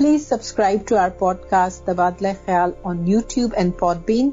[0.00, 1.08] Please subscribe to our
[1.48, 3.72] podcast تبادلہ خیال on YouTube and
[4.06, 4.30] Podbean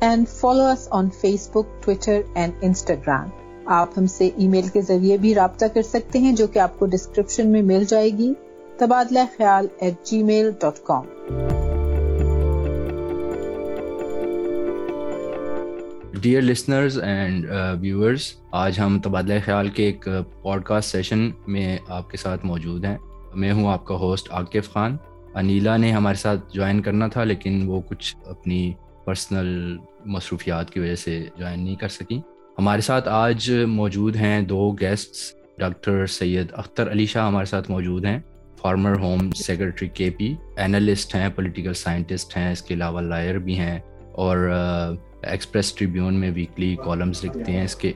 [0.00, 1.08] and follow us on
[1.52, 3.28] Facebook Twitter and Instagram
[3.74, 6.78] آپ ہم سے ای میل کے ذریعے بھی رابطہ کر سکتے ہیں، جو کہ آپ
[6.78, 8.32] کو ڈسکرپشن میں مل جائے گی.
[8.78, 11.06] تبادلہ خیال at Gmail dot com
[16.20, 17.46] dear listeners and
[17.80, 18.32] viewers
[18.64, 20.08] آج ہم تبادلہ خیال کے ایک
[20.42, 22.96] پوڈ کاسٹ سیشن میں آپ کے ساتھ موجود ہیں۔
[23.36, 24.96] میں ہوں آپ کا ہوسٹ عاقف خان۔
[25.34, 28.72] انیلا نے ہمارے ساتھ جوائن کرنا تھا، لیکن وہ کچھ اپنی
[29.04, 29.76] پرسنل
[30.06, 32.18] مصروفیات کی وجہ سے جوائن نہیں کر سکیں۔
[32.58, 38.04] ہمارے ساتھ آج موجود ہیں دو گیسٹس ڈاکٹر سید اختر علی شاہ ہمارے ساتھ موجود
[38.04, 38.18] ہیں
[38.60, 43.58] former home secretary K P analyst ہیں پولیٹیکل سائنٹسٹ ہیں، اس کے علاوہ لائر بھی
[43.58, 43.78] ہیں،
[44.12, 47.92] اور uh, ایکسپریس ٹریبیون میں ویکلی کالمز لکھتے ہیں۔ اس کے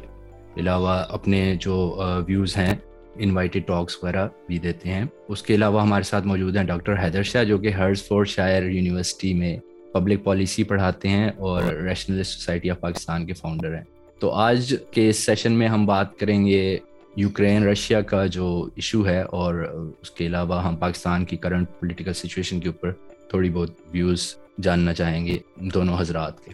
[0.56, 2.74] علاوہ اپنے جو uh, ویوز ہیں
[3.18, 7.22] انوائٹیڈ ٹاکس وغیرہ بھی دیتے ہیں۔ اس کے علاوہ ہمارے ساتھ موجود ہیں ڈاکٹر حیدر
[7.22, 9.56] شاہ جو کہ ہرز فورڈ شاعر یونیورسٹی میں
[9.92, 13.84] پبلک پالیسی پڑھاتے ہیں اور ریشنلسٹ سوسائٹی آف پاکستان کے فاؤنڈر ہیں۔
[14.18, 16.78] تو آج کے اس سیشن میں ہم بات کریں گے
[17.16, 19.54] یوکرین رشیا کا جو ایشو ہے اور
[20.02, 22.92] اس کے علاوہ ہم پاکستان کی کرنٹ پولیٹیکل سچویشن کے اوپر
[23.28, 26.50] تھوڑی بہت ویوز جاننا چاہیں گے دونوں حضرات کے۔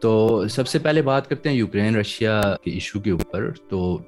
[0.00, 3.98] تو سب سے پہلے بات کرتے ہیں یوکرین رشیا کے ایشو کے اوپر۔ تو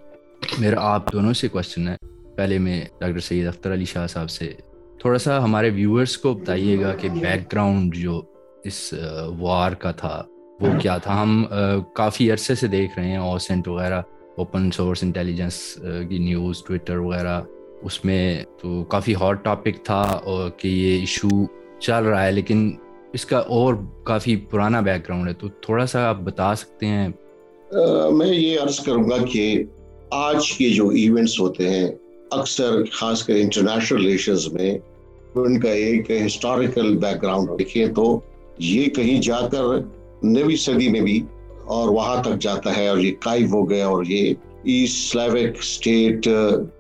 [0.59, 1.97] میرا آپ دونوں سے کوشچن ہے۔
[2.37, 4.53] پہلے میں ڈاکٹر سید اختر علی شاہ صاحب سے
[5.01, 8.21] تھوڑا سا ہمارے ویورس کو بتائیے گا کہ بیک گراؤنڈ جو
[8.65, 8.95] اس
[9.39, 10.23] وار کا تھا،
[10.61, 11.45] وہ کیا تھا؟ ہم
[11.95, 14.01] کافی عرصے سے دیکھ رہے ہیں اوسینٹ وغیرہ
[14.37, 15.61] اوپن سورس انٹیلیجنس
[16.09, 17.41] کی نیوز ٹویٹر وغیرہ۔
[17.83, 21.29] اس میں تو کافی ہاٹ ٹاپک تھا اور کہ یہ ایشو
[21.81, 22.71] چل رہا ہے، لیکن
[23.13, 23.75] اس کا اور
[24.05, 27.09] کافی پرانا بیک گراؤنڈ ہے۔ تو تھوڑا سا آپ بتا سکتے ہیں؟
[28.13, 29.63] میں یہ عرض کروں گا کہ
[30.11, 31.89] آج کے جو ایونٹس ہوتے ہیں،
[32.31, 34.79] اکثر خاص کر انٹرنیشنل ریلیشنز میں،
[35.35, 38.21] ان کا ایک ہسٹوریکل بیک گراؤنڈ دیکھیں تو
[38.59, 39.65] یہ کہیں جا کر
[40.23, 41.21] نوی صدی میں بھی
[41.65, 46.29] اور وہاں تک جاتا ہے اور یہ کائیو ہو گیا اور یہ ایسٹ سلیوک اسٹیٹ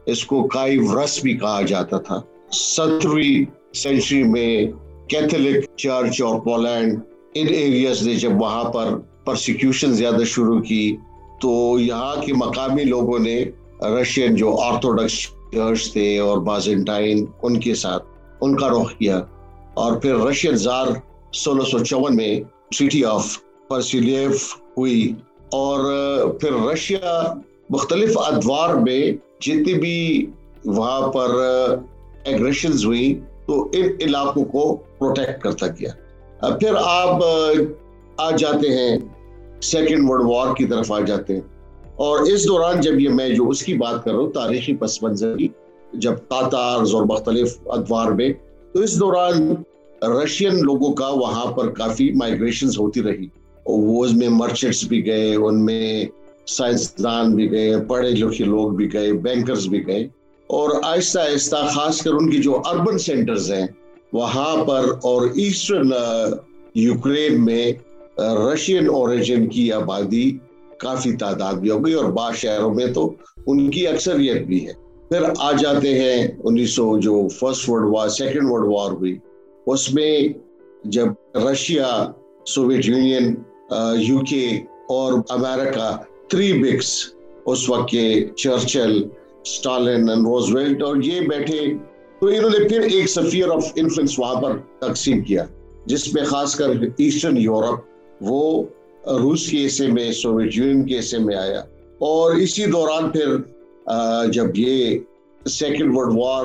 [0.06, 2.20] اس کو کائیو رس بھی کہا جاتا تھا۔
[2.52, 4.66] سترویں سینچری میں
[5.08, 6.98] کیتھولک چرچ اور پولینڈ
[7.34, 10.96] ان ایریاز نے جب وہاں پر پرسیکیوشن زیادہ شروع کی
[11.40, 13.44] تو یہاں کے مقامی لوگوں نے
[13.80, 15.18] رشین جو آرتھوڈکس
[15.52, 18.04] چرچ تھے اور بازنٹائن ان کے ساتھ
[18.40, 19.20] ان کا رخ کیا
[19.74, 20.86] اور پھر رشین زار
[21.32, 22.40] سولہ سو چون میں
[22.78, 23.38] ٹریٹی آف
[23.68, 25.12] پرسیلیف ہوئی
[25.52, 25.80] اور
[26.40, 27.32] پھر رشیا
[27.70, 30.26] مختلف ادوار میں جتنی بھی
[30.64, 31.30] وہاں پر
[32.24, 35.90] ایگریشنز ہوئی تو ان علاقوں کو پروٹیکٹ کرتا گیا۔
[36.60, 37.22] پھر آپ
[38.16, 38.98] آ جاتے ہیں
[39.60, 41.40] سیکنڈ ورلڈ وار کی طرف آ جاتے ہیں۔
[41.96, 45.02] اور اس دوران جب یہ میں جو اس کی بات کر رہا ہوں، تاریخی پس
[45.02, 45.48] منظر کی
[45.92, 48.32] جب تاتارز اور مختلف ادوار میں،
[48.72, 49.54] تو اس دوران
[50.02, 53.26] رشین لوگوں کا وہاں پر کافی مائگریشنز ہوتی رہی۔
[53.66, 56.04] وہ اس میں مرچنٹس بھی گئے، ان میں
[56.46, 60.02] سائنسدان بھی گئے، پڑھے لکھے لوگ بھی گئے بینکرز بھی گئے۔
[60.46, 63.66] اور آہستہ آہستہ، خاص کر ان کی جو اربن سینٹرز ہیں،
[64.12, 65.90] وہاں پر اور ایسٹرن
[66.74, 67.72] یوکرین میں
[68.18, 70.30] رشین اوریجن کی آبادی
[70.78, 73.12] کافی تعداد بھی ہو گئی اور بعض شہروں میں تو
[73.46, 74.72] ان کی اکثریت بھی ہے۔
[75.08, 79.16] پھر آ جاتے ہیں انیس سو جو first world war second world war ہوئی۔
[79.66, 80.18] اس میں
[80.84, 82.06] جب رشیا
[82.46, 83.34] سوویت یونین
[83.98, 84.46] یو کے
[84.88, 85.90] اور امریکہ
[86.28, 86.92] تھری بکس
[87.46, 89.02] اس وقت کے چرچل
[89.44, 91.60] اسٹالن روزویلٹ اور یہ بیٹھے۔
[92.20, 95.44] تو انہوں نے پھر ایک سفیر آف انفلوئنس وہاں پر تقسیم کیا،
[95.86, 97.87] جس میں خاص کر ایسٹرن یورپ
[98.20, 98.62] وہ
[99.06, 101.60] روس کے حصے میں، سوویت یونین کے حصے میں آیا۔
[101.98, 103.36] اور اسی دوران پھر
[104.32, 104.98] جب یہ
[105.46, 106.44] سیکنڈ ورلڈ وار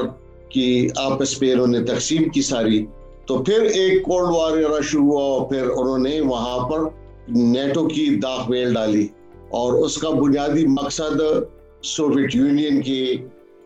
[0.50, 2.86] کی آپس پہ انہوں نے تقسیم کی ساری،
[3.26, 6.80] تو پھر ایک کولڈ وار ایرا شروع ہوا اور پھر انہوں نے وہاں پر
[7.28, 9.08] نیٹو کی داغ ویل ڈالی۔
[9.50, 11.22] اور اس کا بنیادی مقصد
[11.84, 13.16] سوویت یونین کے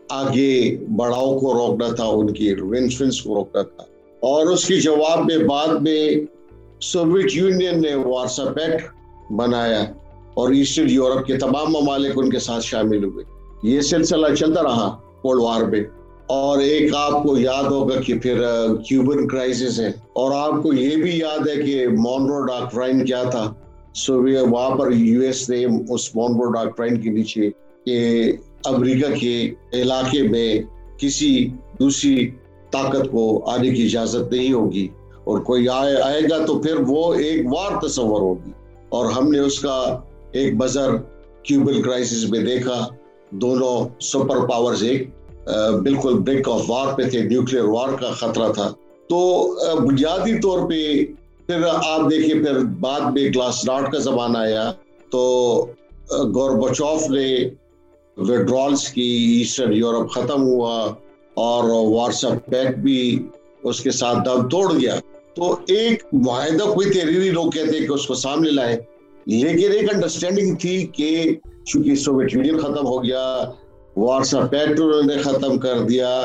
[0.09, 3.83] آگے بڑھاؤ کو روکنا تھا، ان کی ونسفنس کو روکنا تھا۔
[4.19, 6.36] اور اس کی جواب میں بعد میں
[6.81, 8.85] سوویت یونین نے وارسا پیکٹ
[9.31, 9.85] بنایا
[10.33, 13.25] اور ایسٹرن یورپ کے تمام ممالک ان کے ساتھ شامل ہوئے۔
[13.63, 15.83] یہ سلسلہ چلتا رہا کولڈ وار میں
[16.27, 18.43] اور ایک آپ کو یاد ہوگا کہ پھر
[18.87, 23.53] کیوبن کرائسس ہے۔ اور آپ کو یہ بھی یاد ہے کہ مونرو ڈاکٹرائن کیا تھا۔
[23.95, 27.49] سو وہاں پر یو ایس نے اس مونرو ڈاکٹرائن کے نیچے
[27.85, 28.31] کہ
[28.65, 30.61] امریکہ کے علاقے میں
[30.97, 32.31] کسی دوسری
[32.71, 34.87] طاقت کو آنے کی اجازت نہیں ہوگی۔
[35.27, 38.51] اور کوئی آئے آئے گا تو پھر وہ ایک وار تصور ہوگی۔
[38.89, 39.99] اور ہم نے اس کا
[40.31, 40.89] ایک بزر
[41.43, 42.87] کیوبل کرائسس میں دیکھا۔
[43.29, 45.09] دونوں سپر پاورز ایک
[45.83, 48.73] بالکل بریک آف وار پہ تھے، نیوکلیر وار کا خطرہ تھا۔
[49.09, 49.19] تو
[49.79, 51.05] بنیادی طور پہ
[51.47, 54.71] پھر آپ دیکھیے پھر بعد میں کلاس ڈاٹ کا زمانہ آیا۔
[55.11, 55.21] تو
[56.35, 57.49] گور بچوف نے
[58.17, 60.93] ویڈرالس کی ایسٹرن یورپ ختم ہوا
[61.33, 63.27] اور وارسا پیک بھی
[63.63, 64.95] اس کے ساتھ دم توڑ گیا
[65.37, 68.77] تو ایک معاہدہ کوئی تحریری لوگ کہتے ہیں کہ اس کو سامنے لائے۔
[69.25, 71.35] لیکن ایک انڈرسٹینڈنگ تھی کہ
[71.65, 73.51] چونکہ سوویت یونین ختم ہو گیا
[73.97, 76.23] وارسا پیٹرو نے ختم کر دیا،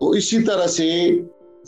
[0.00, 1.02] تو اسی طرح سے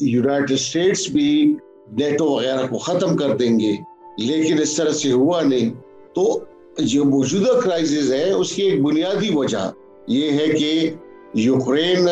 [0.00, 1.54] یونائٹڈ اسٹیٹس بھی
[1.92, 3.72] نیٹو وغیرہ کو ختم کر دیں گے۔
[4.18, 5.70] لیکن اس طرح سے ہوا نہیں۔
[6.14, 6.44] تو
[6.78, 9.72] جو موجودہ کرائسس ہے، اس کی ایک بنیادی وجہ
[10.08, 10.90] یہ ہے کہ
[11.34, 12.08] یوکرین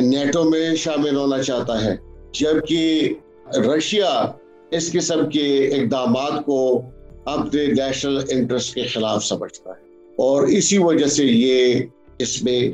[0.00, 1.96] نیٹو میں شامل ہونا چاہتا ہے۔
[2.32, 3.08] جبکہ
[3.54, 4.32] رشیا،
[4.70, 6.82] اس قسم کے اقدامات کو
[7.24, 11.74] اپنے نیشنل انٹرسٹ کے خلاف سمجھتا ہے۔ اور اسی وجہ سے یہ
[12.18, 12.72] اس میں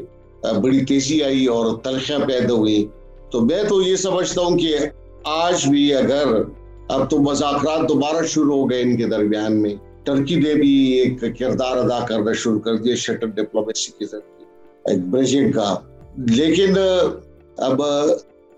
[0.63, 2.87] بڑی تیزی آئی اور تلخیاں پیدا ہوئی۔
[3.31, 4.77] تو میں تو یہ سمجھتا ہوں کہ
[5.25, 6.27] آج بھی اگر
[6.89, 11.39] اب تو مذاکرات دوبارہ شروع ہو گئے ان کے درمیان میں ٹرکی نے بھی ایک
[11.39, 14.45] کردار ادا کرنا شروع کر دیا شٹر ڈپلومیسی کے ذریعے
[14.91, 15.75] ایک بریجنگ کا۔
[16.37, 16.75] لیکن
[17.57, 17.83] اب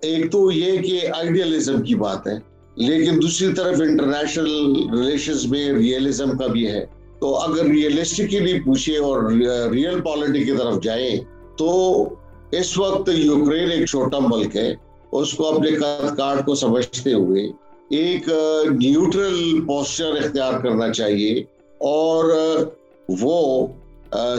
[0.04, 2.38] ایک تو یہ کہ آئیڈیالزم کی بات ہے،
[2.76, 6.86] لیکن دوسری طرف انٹرنیشنل ریلیشنز میں ریئلزم کا بھی ہے۔
[7.18, 9.32] تو اگر ریئلسٹکلی پوچھے اور
[9.72, 11.16] ریئل پالیٹی کی طرف جائیں،
[11.58, 12.02] تو
[12.50, 14.74] اس وقت یوکرین ایک چھوٹا ملک ہے۔
[15.12, 15.70] اس کو اپنے
[16.16, 17.42] کارڈ کو سمجھتے ہوئے
[17.90, 18.28] ایک
[18.80, 21.32] نیوٹرل پوسچر اختیار کرنا چاہیے۔
[21.78, 22.24] اور
[23.08, 23.66] وہ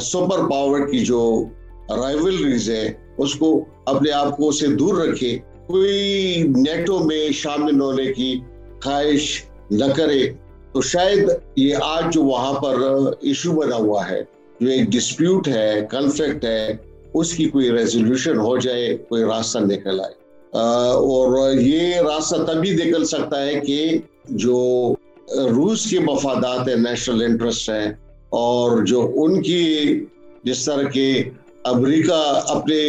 [0.01, 1.43] سپر پاور کی جو
[1.89, 8.05] رائولریز ہے اس کو اپنے آپ کو اسے دور رکھے۔ کوئی نیٹو میں شامل ہونے
[8.13, 8.33] کی
[8.83, 10.21] خواہش نہ کرے،
[10.73, 12.81] تو شاید یہ آج جو وہاں پر
[13.21, 14.21] ایشو بنا ہوا ہے،
[14.59, 16.75] جو ایک ڈسپیوٹ ہے کنفلکٹ ہے،
[17.13, 20.13] اس کی کوئی ریزولوشن ہو جائے، کوئی راستہ نکل آئے۔
[20.53, 23.97] اور یہ راستہ تبھی نکل سکتا ہے کہ
[24.43, 24.59] جو
[25.55, 27.91] روس کے مفادات ہیں نیشنل انٹرسٹ ہیں،
[28.29, 29.63] اور جو ان کی
[30.43, 31.07] جس طرح کے
[31.65, 32.79] امریکہ اپنے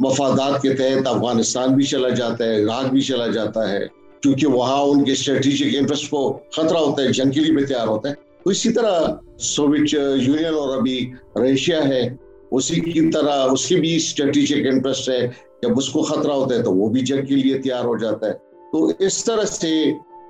[0.00, 3.86] مفادات کے تحت افغانستان بھی چلا جاتا ہے، عراق بھی چلا جاتا ہے،
[4.22, 7.88] کیونکہ وہاں ان کے اسٹریٹجک انٹرسٹ کو خطرہ ہوتا ہے، جنگ کے لیے بھی تیار
[7.88, 8.14] ہوتا ہے۔
[8.44, 9.08] تو اسی طرح
[9.38, 12.08] سوویت یونین اور ابھی ریشیا ہے،
[12.50, 15.28] اسی کی طرح اس کی بھی اسٹریٹجک انٹرسٹ ہے۔
[15.62, 18.26] جب اس کو خطرہ ہوتا ہے تو وہ بھی جنگ کے لیے تیار ہو جاتا
[18.26, 18.32] ہے۔
[18.72, 19.84] تو اس طرح سے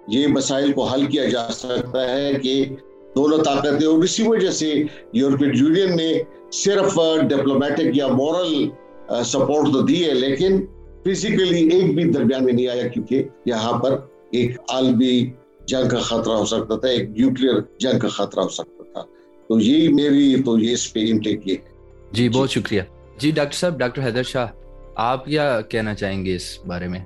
[0.09, 2.65] یہ مسائل کو حل کیا جا سکتا ہے کہ
[3.17, 4.83] دونوں طاقتیں اور اسی وجہ سے
[5.13, 6.23] یورپین یونین نے
[6.53, 8.69] صرف ڈپلومیٹک یا مورل
[9.25, 10.67] سپورٹ تو دی ہے لیکن
[11.05, 13.97] فزیکلی ایک بھی درمیان میں نہیں آیا کیونکہ یہاں پر
[14.31, 15.31] ایک عالمی
[15.67, 19.03] جنگ کا خطرہ ہو سکتا تھا ایک نیوکلیر جنگ کا خطرہ ہو سکتا تھا۔
[19.49, 21.71] تو یہی میری تو یہ اس پہ انٹیک یہ ہے۔
[22.13, 22.83] جی بہت شکریہ۔
[23.19, 24.47] جی ڈاکٹر صاحب ڈاکٹر حیدر شاہ
[24.97, 27.01] آپ کیا کہنا چاہیں گے اس بارے میں؟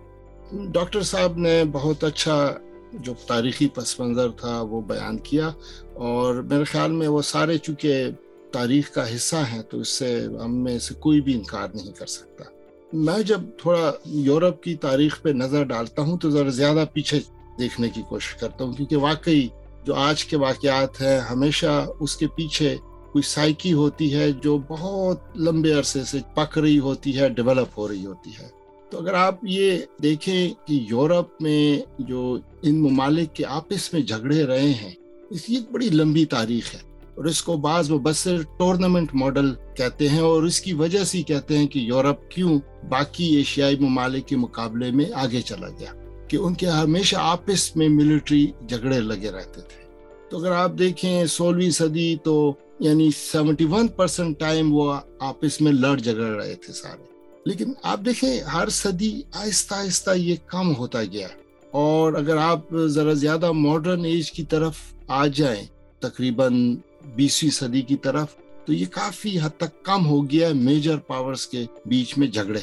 [0.53, 2.55] ڈاکٹر صاحب نے بہت اچھا
[2.93, 5.51] جو تاریخی پس منظر تھا وہ بیان کیا
[5.95, 8.09] اور میرے خیال میں وہ سارے چونکہ
[8.55, 12.07] تاریخ کا حصہ ہیں، تو اس سے ہم میں سے کوئی بھی انکار نہیں کر
[12.07, 12.45] سکتا۔
[12.93, 17.21] میں جب تھوڑا یورپ کی تاریخ پہ نظر ڈالتا ہوں، تو ذرا زیادہ پیچھے
[17.59, 19.49] دیکھنے کی کوشش کرتا ہوں، کیونکہ واقعی
[19.85, 22.77] جو آج کے واقعات ہیں، ہمیشہ اس کے پیچھے
[23.13, 27.89] کوئی سائیکی ہوتی ہے جو بہت لمبے عرصے سے پک رہی ہوتی ہے، ڈیولپ ہو
[27.89, 28.49] رہی ہوتی ہے۔
[28.91, 34.43] تو اگر آپ یہ دیکھیں کہ یورپ میں جو ان ممالک کے آپس میں جھگڑے
[34.47, 34.95] رہے ہیں،
[35.31, 40.09] اس کی ایک بڑی لمبی تاریخ ہے۔ اور اس کو بعض مبصر ٹورنامنٹ ماڈل کہتے
[40.09, 44.37] ہیں اور اس کی وجہ سے کہتے ہیں کہ یورپ کیوں باقی ایشیائی ممالک کے
[44.37, 45.93] مقابلے میں آگے چلا گیا،
[46.29, 49.85] کہ ان کے ہمیشہ آپس میں ملٹری جھگڑے لگے رہتے تھے۔
[50.31, 55.73] تو اگر آپ دیکھیں سولہویں صدی تو یعنی سیونٹی ون پرسینٹ ٹائم وہ آپس میں
[55.73, 57.05] لڑ جگڑ رہے تھے سارے۔
[57.47, 61.29] لیکن آپ دیکھیں ہر صدی آہستہ آہستہ یہ کم ہوتا گیا۔
[61.71, 64.75] اور اگر آپ ذرا زیادہ ماڈرن ایج کی طرف
[65.09, 65.63] آ جائیں،
[65.99, 66.77] تقریباً
[67.15, 68.35] بیسویں صدی کی طرف
[68.67, 72.61] تو یہ کافی حد تک کم ہو گیا میجر پاورز کے بیچ میں جھگڑے۔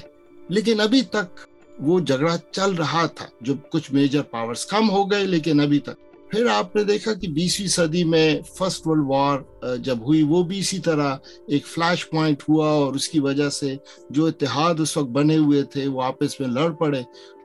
[0.50, 1.39] لیکن ابھی تک
[1.79, 6.29] وہ جھگڑا چل رہا تھا، جو کچھ میجر پاورز کم ہو گئے، لیکن ابھی تک۔
[6.31, 9.39] پھر آپ نے دیکھا کہ بیسویں صدی میں فرسٹ ورلڈ وار
[9.77, 11.15] جب ہوئی، وہ بھی اسی طرح
[11.48, 13.75] ایک فلیش پوائنٹ ہوا اور اس کی وجہ سے
[14.10, 17.01] جو اتحاد اس وقت بنے ہوئے تھے، وہ آپس میں لڑ پڑے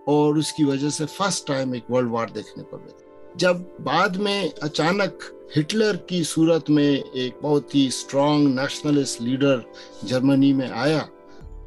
[0.06, 3.05] اور اس کی وجہ سے فرسٹ ٹائم ایک ورلڈ وار دیکھنے کو ملے
[3.38, 5.24] جب بعد میں اچانک
[5.58, 9.58] ہٹلر کی صورت میں ایک بہت ہی اسٹرانگ نیشنلسٹ لیڈر
[10.02, 11.00] جرمنی میں آیا،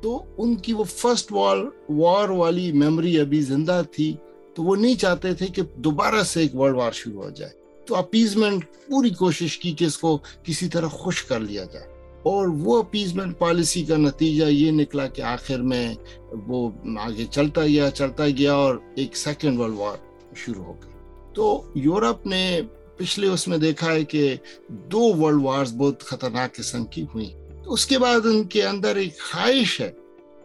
[0.02, 1.58] تو ان کی وہ فرسٹ وار
[1.90, 4.16] وار والی میموری ابھی زندہ تھی،
[4.54, 7.52] تو وہ نہیں چاہتے تھے کہ دوبارہ سے ایک ورلڈ وار شروع ہو جائے۔
[7.86, 11.86] تو اپیزمنٹ پوری کوشش کی کہ اس کو کسی طرح خوش کر لیا جائے۔
[12.24, 15.94] اور وہ اپیزمنٹ پالیسی کا نتیجہ یہ نکلا کہ آخر میں
[16.48, 19.98] وہ آگے چلتا گیا چلتا گیا اور ایک سیکنڈ ورلڈ وار
[20.36, 20.99] شروع ہو گئی۔
[21.34, 22.62] تو یورپ نے
[22.98, 24.36] پچھلے اس میں دیکھا ہے کہ
[24.68, 27.34] دو ورلڈ وارز بہت خطرناک قسم کی ہوئی۔
[27.66, 29.92] اس کے بعد ان کے اندر ایک خواہش ہے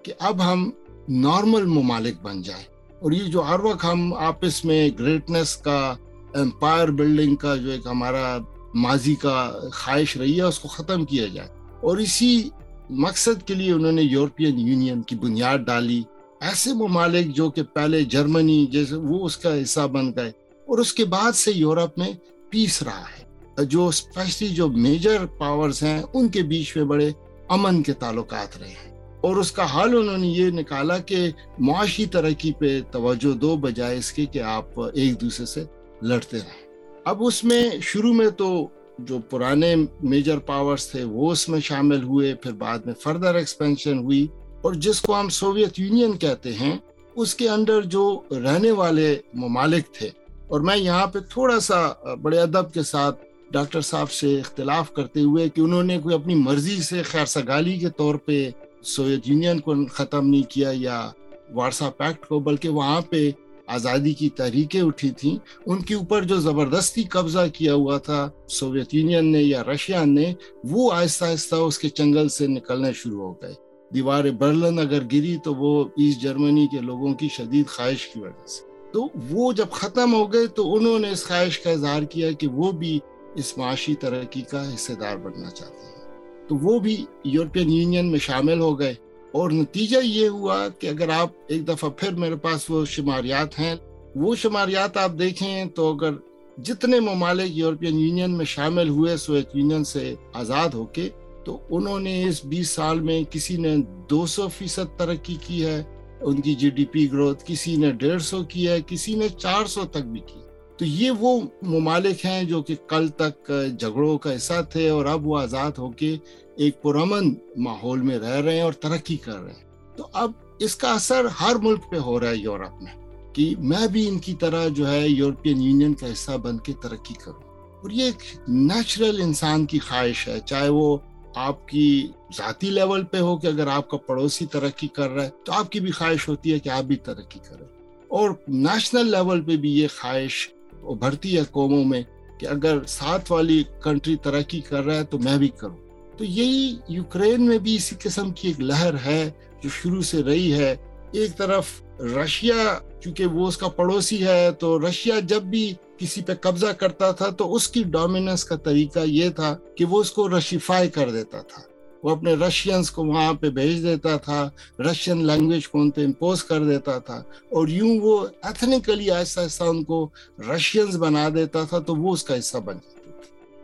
[0.02, 0.70] کہ اب ہم
[1.08, 2.64] نارمل ممالک بن جائیں۔
[3.00, 5.94] اور یہ جو ہر وقت ہم آپس میں گریٹنس کا
[6.34, 8.38] امپائر بلڈنگ کا جو ایک ہمارا
[8.74, 11.48] ماضی کا خواہش رہی ہے، اس کو ختم کیا جائے۔
[11.80, 12.48] اور اسی
[12.90, 16.02] مقصد کے لیے انہوں نے یورپین یونین کی بنیاد ڈالی۔
[16.40, 20.32] ایسے ممالک جو کہ پہلے جرمنی جیسے وہ اس کا حصہ بن گئے۔
[20.66, 22.12] اور اس کے بعد سے یورپ میں
[22.50, 23.24] پیس رہا ہے۔
[23.64, 27.10] جو اسپیشلی جو میجر پاورز ہیں، ان کے بیچ میں بڑے
[27.48, 31.16] امن کے تعلقات رہے ہیں۔ اور اس کا حل انہوں نے یہ نکالا کہ
[31.58, 35.64] معاشی ترقی پہ توجہ دو بجائے اس کے کہ آپ ایک دوسرے سے
[36.02, 36.66] لڑتے رہیں۔
[37.04, 38.68] اب اس میں شروع میں تو
[38.98, 43.98] جو پرانے میجر پاورز تھے، وہ اس میں شامل ہوئے، پھر بعد میں فردر ایکسپینشن
[43.98, 44.26] ہوئی۔
[44.62, 46.78] اور جس کو ہم سوویت یونین کہتے ہیں،
[47.16, 50.10] اس کے اندر جو رہنے والے ممالک تھے
[50.54, 55.20] اور میں یہاں پہ تھوڑا سا بڑے ادب کے ساتھ ڈاکٹر صاحب سے اختلاف کرتے
[55.20, 58.50] ہوئے کہ انہوں نے کوئی اپنی مرضی سے خیر سگالی کے طور پہ
[58.82, 61.10] سوویت یونین کو ختم نہیں کیا یا
[61.54, 63.30] وارسا پیکٹ کو، بلکہ وہاں پہ
[63.66, 68.94] آزادی کی تحریکیں اٹھی تھیں۔ ان کے اوپر جو زبردستی قبضہ کیا ہوا تھا سوویت
[68.94, 70.34] یونین نے یا رشیا نے،
[70.64, 73.54] وہ آہستہ آہستہ اس کے چنگل سے نکلنے شروع ہو گئے۔
[73.94, 78.46] دیوار برلن اگر گری تو وہ ایسٹ جرمنی کے لوگوں کی شدید خواہش کی وجہ
[78.46, 82.32] سے۔ تو وہ جب ختم ہو گئے تو انہوں نے اس خواہش کا اظہار کیا
[82.32, 83.00] کہ وہ بھی
[83.34, 88.18] اس معاشی ترقی کا حصہ دار بننا چاہتے ہیں۔ تو وہ بھی یورپین یونین میں
[88.18, 88.94] شامل ہو گئے
[89.32, 93.74] اور نتیجہ یہ ہوا کہ اگر آپ ایک دفعہ پھر میرے پاس وہ شماریات ہیں،
[94.14, 96.10] وہ شماریات آپ دیکھیں تو اگر
[96.58, 101.08] جتنے ممالک یورپین یونین میں شامل ہوئے سوویت یونین سے آزاد ہو کے،
[101.44, 103.76] تو انہوں نے اس بیس سال میں کسی نے
[104.10, 105.82] دو سو فیصد ترقی کی ہے۔
[106.24, 109.66] ان کی جی ڈی پی گروتھ کسی نے ڈیڑھ سو کی ہے، کسی نے چار
[109.66, 110.40] سو تک بھی کی۔
[110.78, 115.26] تو یہ وہ ممالک ہیں جو کہ کل تک جھگڑوں کا حصہ تھے اور اب
[115.26, 116.16] وہ آزاد ہو کے
[116.56, 120.76] ایک پرامن ماحول میں رہ رہے ہیں اور ترقی کر رہے ہیں۔ تو اب اس
[120.76, 124.34] کا اثر ہر ملک پہ ہو رہا ہے، یورپ میں، کہ میں بھی ان کی
[124.34, 127.42] طرح جو ہے یورپین یونین کا حصہ بن کے ترقی کروں۔
[127.82, 130.96] اور یہ ایک نیچرل انسان کی خواہش ہے، چاہے وہ
[131.34, 135.30] آپ کی ذاتی لیول پہ ہو کہ اگر آپ کا پڑوسی ترقی کر رہا ہے،
[135.44, 137.66] تو آپ کی بھی خواہش ہوتی ہے کہ آپ بھی ترقی کریں۔
[138.08, 140.50] اور نیشنل لیول پہ بھی یہ خواہش
[140.82, 142.02] ابھرتی ہے قوموں میں
[142.40, 145.76] کہ اگر ساتھ والی کنٹری ترقی کر رہا ہے تو میں بھی کروں۔
[146.18, 149.30] تو یہی یوکرین میں بھی اسی قسم کی ایک لہر ہے
[149.62, 150.76] جو شروع سے رہی ہے۔
[151.12, 156.32] ایک طرف رشیا، چونکہ وہ اس کا پڑوسی ہے، تو رشیا جب بھی کسی پہ
[156.40, 160.38] قبضہ کرتا تھا تو اس کی ڈومیننس کا طریقہ یہ تھا کہ وہ اس کو
[160.38, 161.62] رشیفائی کر دیتا تھا۔
[162.02, 166.44] وہ اپنے رشینس کو وہاں پہ بھیج دیتا تھا رشین لینگویج کو ان پہ امپوز
[166.44, 167.16] کر دیتا تھا۔
[167.50, 170.08] اور یوں وہ ایتھنیکلی آہستہ آہستہ ان کو
[170.54, 173.20] رشینز بنا دیتا تھا تو وہ اس کا حصہ بن جاتا تھا۔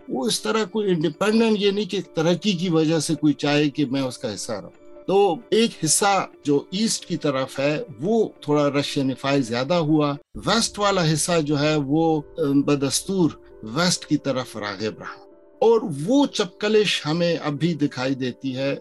[0.08, 3.86] وہ اس طرح کوئی انڈیپینڈنٹ یہ نہیں کہ ترقی کی وجہ سے کوئی چاہے کہ
[3.86, 8.70] میں اس کا حصہ رہوں۔ تو ایک حصہ جو ایسٹ کی طرف ہے، وہ تھوڑا
[8.70, 10.14] رشینفائی زیادہ ہوا۔
[10.46, 13.30] ویسٹ والا حصہ جو ہے، وہ بدستور
[13.62, 15.30] ویسٹ کی طرف راغب رہا۔
[15.60, 18.76] اور وہ چپکلش ہمیں اب بھی دکھائی دیتی ہے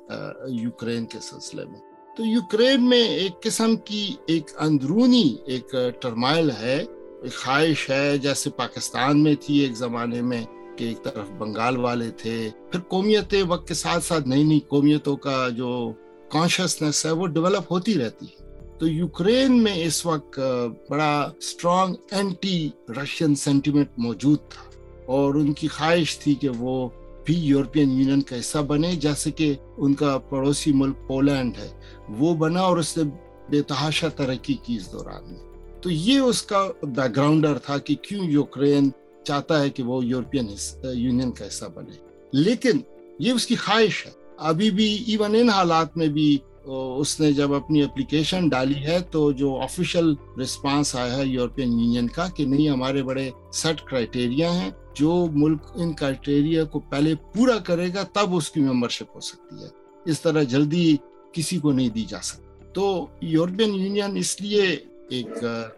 [0.47, 1.79] یوکرین کے سلسلے میں۔
[2.17, 6.83] تو یوکرین میں ایک قسم کی ایک اندرونی ایک ٹرمائل ہے،
[7.21, 10.45] ایک خواہش ہے۔ جیسے پاکستان میں تھی ایک زمانے میں
[10.77, 15.17] کہ ایک طرف بنگال والے تھے۔ پھر قومیتیں وقت کے ساتھ ساتھ نئی نئی قومیتوں
[15.17, 15.91] کا جو
[16.29, 20.39] کانشیسنیس ہے، وہ ڈیولپ ہوتی رہتی ہے۔ تو یوکرین میں اس وقت
[20.89, 24.69] بڑا اسٹرانگ اینٹی رشین سینٹیمنٹ موجود تھا۔
[25.05, 26.89] اور ان کی خواہش تھی کہ وہ
[27.25, 31.67] بھی یورپین یونین کا حصہ بنے، جیسے کہ ان کا پڑوسی ملک پولینڈ ہے۔
[32.09, 33.03] وہ بنا اور اس نے
[33.49, 35.39] بے تحاشا ترقی کی اس دوران میں۔
[35.81, 38.89] تو یہ اس کا بیک گراؤنڈر تھا کہ کیوں یوکرین
[39.23, 40.47] چاہتا ہے کہ وہ یورپین
[40.93, 41.97] یونین کا حصہ بنے۔
[42.33, 42.79] لیکن
[43.19, 46.37] یہ اس کی خواہش ہے۔ ابھی بھی ایون ان حالات میں بھی
[46.97, 52.07] اس نے جب اپنی اپلیکیشن ڈالی ہے تو جو آفیشل رسپانس آیا ہے یورپین یونین
[52.07, 57.57] کا کہ نہیں، ہمارے بڑے سیٹ کرائٹیریا ہیں، جو ملک ان کرائٹیریا کو پہلے پورا
[57.57, 59.69] کرے گا تب اس کی ممبرشپ ہو سکتی ہے۔
[60.05, 60.97] اس طرح جلدی
[61.31, 64.61] کسی کو نہیں دی جا سکتی۔ تو یورپین یونین اس لیے
[65.09, 65.27] ایک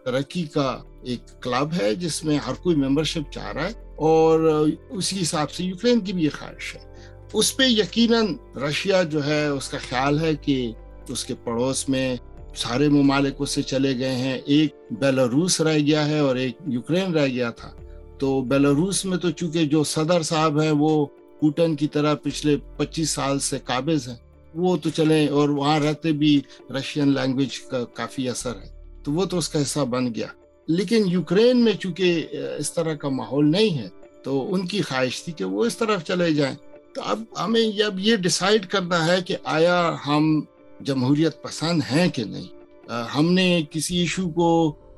[0.06, 5.22] ترقی کا ایک کلب ہے جس میں ہر کوئی ممبرشپ چاہ رہا ہے اور اسی
[5.22, 6.91] حساب سے یوکرین کی بھی یہ خواہش ہے۔
[7.34, 10.72] اس پہ یقیناً رشیا جو ہے، اس کا خیال ہے کہ
[11.10, 12.16] اس کے پڑوس میں
[12.56, 17.14] سارے ممالک اس سے چلے گئے ہیں۔ ایک بیلاروس رہ گیا ہے اور ایک یوکرین
[17.14, 17.72] رہ گیا تھا۔
[18.20, 21.06] تو بیلاروس میں تو چونکہ جو صدر صاحب ہیں، وہ
[21.40, 24.16] پوٹن کی طرح پچھلے پچیس سال سے قابض ہیں۔
[24.56, 29.26] وہ تو چلیں اور وہاں رہتے بھی رشین لینگویج کا کافی اثر ہے۔ تو وہ
[29.26, 30.28] تو اس کا حصہ بن گیا۔
[30.68, 33.88] لیکن یوکرین میں چونکہ اس طرح کا ماحول نہیں ہے،
[34.24, 36.56] تو ان کی خواہش تھی کہ وہ اس طرف چلے جائیں۔
[36.96, 40.42] تو اب ہمیں اب یہ ڈیسائیڈ کرنا ہے کہ آیا ہم
[40.80, 42.48] جمہوریت پسند ہیں کہ نہیں؟
[43.16, 44.50] ہم نے کسی ایشو کو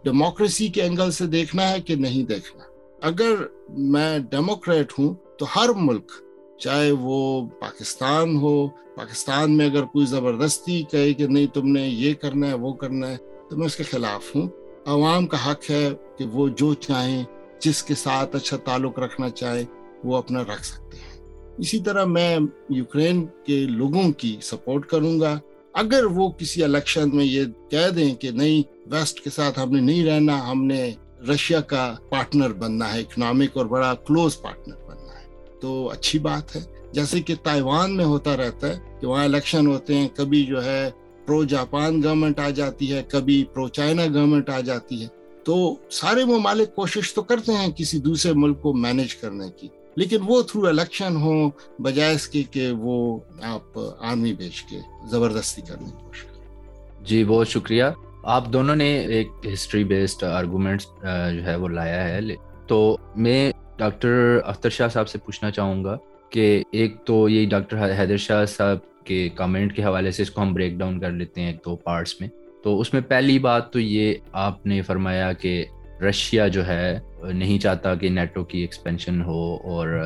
[0.04, 2.64] ڈیموکریسی کے اینگل سے دیکھنا ہے کہ نہیں دیکھنا؟
[3.02, 3.44] اگر
[3.92, 6.12] میں ڈیموکریٹ ہوں تو ہر ملک،
[6.60, 7.20] چاہے وہ
[7.62, 12.54] پاکستان ہو، پاکستان میں اگر کوئی زبردستی کہے کہ نہیں تم نے یہ کرنا ہے،
[12.54, 13.18] وہ کرنا ہے،
[13.50, 14.48] تو میں اس کے خلاف ہوں۔
[14.86, 17.24] عوام کا حق ہے کہ وہ جو چاہیں،
[17.60, 19.64] جس کے ساتھ اچھا تعلق رکھنا چاہیں
[20.04, 21.13] وہ اپنا رکھ سکتے ہیں۔
[21.58, 25.40] اسی طرح میں یوکرین کے لوگوں کی سپورٹ کروں گا۔
[25.74, 29.82] اگر وہ کسی الیکشن میں یہ کہہ دیں کہ نہیں، ویسٹ کے ساتھ ہم نے
[29.82, 30.92] نہیں رہنا، ہم نے
[31.34, 35.26] رشیا کا پارٹنر بننا ہے، اکنامک اور بڑا کلوز پارٹنر بننا ہے،
[35.62, 39.96] تو اچھی بات ہے۔ جیسے کہ تائیوان میں ہوتا رہتا ہے کہ وہاں الیکشن ہوتے
[39.96, 40.90] ہیں، کبھی جو ہے
[41.26, 45.08] پرو جاپان گورنمنٹ آ جاتی ہے، کبھی پرو چائنا گورنمنٹ آ جاتی ہے۔
[45.44, 50.18] تو سارے ممالک کوشش تو کرتے ہیں کسی دوسرے ملک کو مینج کرنے کی۔ لیکن
[50.26, 54.78] وہ تھرو الیکشن ہو بجائے اس کی کہ وہ آپ آرمی بیچ کے
[55.10, 57.84] زبردستی کرنے کی کوشش کریں۔ جی بہت شکریہ۔
[58.24, 60.86] آپ دونوں نے ایک ہسٹری بیسڈ آرگومنٹس
[61.34, 62.20] جو ہے وہ لایا ہے۔
[62.68, 65.98] تو میں ڈاکٹر اختر شاہ صاحب سے پوچھنا چاہوں گا
[66.30, 70.42] کہ ایک تو یہ ڈاکٹر حیدر شاہ صاحب کے کمنٹ کے حوالے سے اس کو
[70.42, 72.30] ہم بریک ڈاؤن کر لیتے ہیں ایک دو پارٹس میں۔
[72.64, 75.66] تو اس میں پہلی بات تو یہ آپ نے فرمایا کہ
[76.04, 80.02] رشیا جو ہے، نہیں چاہتا کہ نیٹو کی ایکسپینشن ہو اور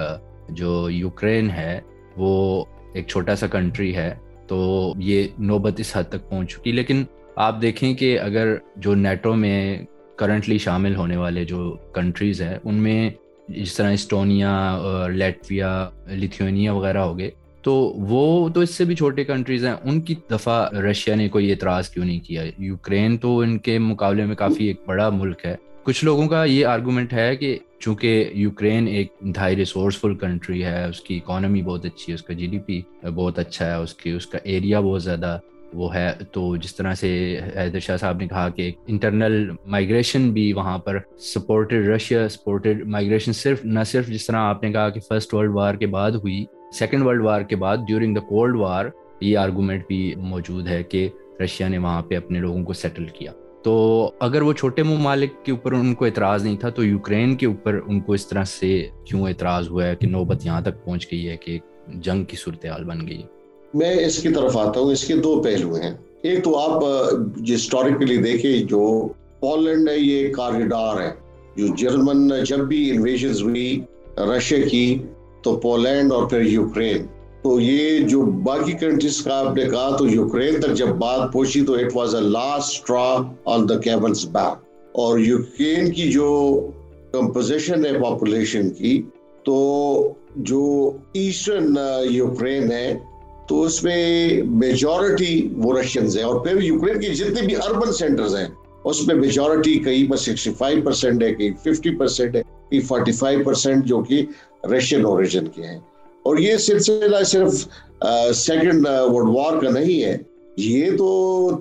[0.50, 1.80] جو یوکرین ہے،
[2.18, 4.14] وہ ایک چھوٹا سا کنٹری ہے،
[4.48, 7.04] تو یہ نوبت اس حد تک پہنچ چکی۔ لیکن
[7.36, 12.76] آپ دیکھیں کہ اگر جو نیٹو میں کرنٹلی شامل ہونے والے جو کنٹریز ہیں، ان
[12.76, 13.10] میں
[13.48, 14.78] جس طرح اسٹونیا
[15.14, 17.32] لیٹویا لتھیونیا وغیرہ ہو گئے،
[17.62, 21.52] تو وہ تو اس سے بھی چھوٹے کنٹریز ہیں۔ ان کی دفعہ رشیا نے کوئی
[21.52, 25.56] اعتراض کیوں نہیں کیا؟ یوکرین تو ان کے مقابلے میں کافی ایک بڑا ملک ہے۔
[25.88, 31.00] کچھ لوگوں کا یہ آرگومنٹ ہے کہ چونکہ یوکرین ایک انتہائی ریسورسفل کنٹری ہے، اس
[31.02, 32.82] کی اکانومی بہت اچھی ہے، اس کا جی ڈی پی
[33.16, 35.40] بہت اچھا ہے، اس کی، اس کا ایریا بہت زیادہ
[35.74, 40.54] وہ ہے۔ تو جس طرح سے حیدر شاہ صاحب نے کہا کہ انٹرنل مائگریشن بھی
[40.54, 45.00] وہاں پر سپورٹڈ رشیا سپورٹڈ مائگریشن صرف، نہ صرف جس طرح آپ نے کہا کہ
[45.00, 48.86] فرسٹ ورلڈ وار کے بعد ہوئی سیکنڈ ورلڈ وار کے بعد ڈیورنگ دا کولڈ وار
[49.22, 51.10] یہ آرگومنٹ بھی موجود ہے کہ
[51.44, 53.32] رشیا نے وہاں پہ اپنے لوگوں کو سیٹل کیا۔
[53.68, 57.46] تو اگر وہ چھوٹے ممالک کے اوپر ان کو اعتراض نہیں تھا، تو یوکرین کے
[57.46, 61.08] اوپر ان کو اس طرح سے کیوں اعتراض ہوا ہے کہ نوبت یہاں تک پہنچ
[61.12, 63.22] گئی ہے کہ جنگ کی صورتحال بن گئی؟
[63.74, 66.84] میں اس کی طرف آتا ہوں، اس کے دو پہلو ہیں۔ ایک تو آپ
[67.56, 69.08] ہسٹوریکلی دیکھیں، جو
[69.40, 71.12] پولینڈ ہے، یہ کاریڈار ہے۔
[71.58, 73.82] جو جرمن، جب بھی انویژن ہوئی،
[74.18, 74.98] رشیا کی،
[75.42, 77.06] تو پولینڈ اور پھر یوکرین۔
[77.48, 81.62] تو یہ جو باقی کنٹریز کا آپ نے کہا تو یوکرین تک جب بات پہنچی
[81.66, 83.06] تو it was a last straw
[83.46, 86.28] on the camel's back اور یوکرین کی جو
[87.14, 89.02] کمپوزیشن ہے پاپولیشن کی
[89.46, 89.56] تو
[90.36, 92.94] جو ایسٹرن uh, یوکرین ہے
[93.48, 98.36] تو اس میں میجورٹی وہ رشینز ہیں اور پھر یوکرین کی جتنے بھی اربن سینٹرز
[98.36, 98.48] ہیں
[98.84, 103.12] اس میں میجورٹی کہیں پر سکسٹی فائیو پرسینٹ ہے کہیں ففٹی پرسینٹ ہے کہیں فورٹی
[103.12, 104.26] فائیو پرسینٹ جو کہ
[104.72, 105.80] رشین اوریجن کے ہیں۔
[106.28, 107.54] اور یہ سلسلہ صرف
[108.36, 110.18] سیکنڈ ورلڈ وار کا نہیں ہے،
[110.58, 111.08] یہ تو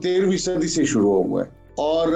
[0.02, 2.08] تیرہویں صدی سے شروع ہوا ہے۔ اور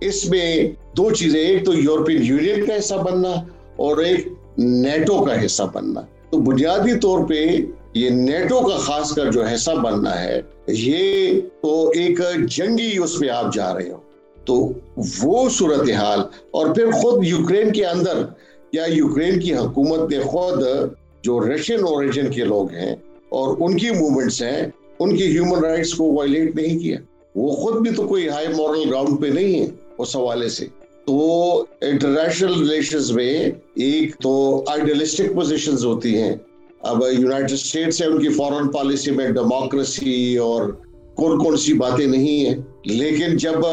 [0.00, 3.34] اس میں دو چیزیں، ایک تو یورپین یونین کا حصہ بننا
[3.76, 7.46] اور ایک نیٹو کا حصہ بننا۔ تو بنیادی طور پہ
[7.94, 13.28] یہ نیٹو کا خاص کر جو حصہ بننا ہے، یہ تو ایک جنگی اس پہ
[13.28, 13.98] آپ جا رہے ہو۔
[14.44, 14.68] تو
[15.22, 18.24] وہ صورتحال، اور پھر خود یوکرین کے اندر،
[18.72, 20.62] یا یوکرین کی حکومت نے خود
[21.26, 22.96] جو رشین اوریجن کے لوگ ہیں
[23.28, 24.66] اور ان کی موومنٹس ہیں،
[24.98, 26.98] ان کی ہیومن رائٹس کو وائلیٹ نہیں کیا۔
[27.34, 29.66] وہ خود بھی تو کوئی ہائی مورل گراؤنڈ پہ نہیں ہے
[29.98, 30.66] اس حوالے سے۔
[31.06, 36.34] تو انٹرنیشنل ریلیشنز میں ایک تو آئیڈیلسٹک پوزیشنز ہوتی ہیں۔
[36.80, 40.72] اب یونائٹڈ اسٹیٹس ہے، ان کی فورن پالیسی میں ڈیموکریسی اور
[41.14, 43.66] کون کون سی باتیں نہیں ہیں۔ لیکن جب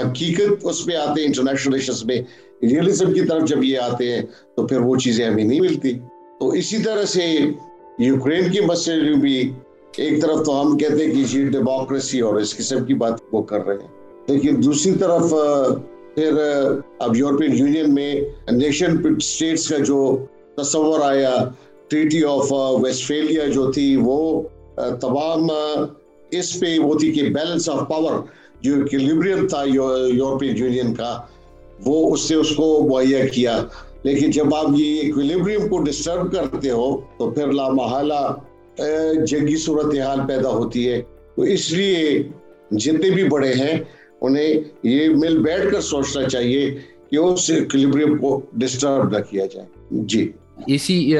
[0.00, 2.22] حقیقت اس پہ آتے ہیں انٹرنیشنل ریلیشنز میں
[2.62, 4.22] ریئلزم کی طرف جب یہ آتے ہیں،
[4.56, 5.92] تو پھر وہ چیزیں ہمیں نہیں ملتی۔
[6.40, 7.36] تو اسی طرح سے
[7.98, 9.52] یوکرین کی مسئلے بھی
[9.96, 13.42] ایک طرف تو ہم کہتے ہیں کہ یہ ڈیموکریسی اور اس قسم کی بات وہ
[13.42, 13.88] کر رہے ہیں۔
[14.28, 15.30] لیکن دوسری طرف
[16.14, 16.32] پھر
[16.98, 18.14] اب یورپین یونین میں
[18.50, 20.18] نیشن اسٹیٹس کا جو
[20.56, 21.44] تصور آیا
[21.88, 24.42] ٹریٹی آف ویسٹفیلیا جو تھی، وہ
[25.00, 25.46] تمام
[26.30, 28.12] اس پہ وہ تھی کہ بیلنس آف پاور
[28.60, 29.64] جو ایکولیبریم تھا
[30.12, 31.20] یورپین یونین کا،
[31.84, 33.64] وہ اس سے اس کو مہیا کیا۔
[34.06, 38.34] لیکن جب آپ یہ ایکولیبریم کو ڈسٹرب کرتے ہو، تو پھر لامحالہ
[39.26, 41.02] جنگی صورتحال پیدا ہوتی ہے۔
[41.36, 42.22] تو اس لیے
[42.70, 43.78] جتنے بھی بڑے ہیں،
[44.20, 46.78] انہیں یہ مل بیٹھ کر سوچنا چاہیے
[47.10, 50.32] کہ اس ایکولیبریم کو ڈسٹرب نہ کیا جائے۔ جی۔
[50.66, 51.14] اسی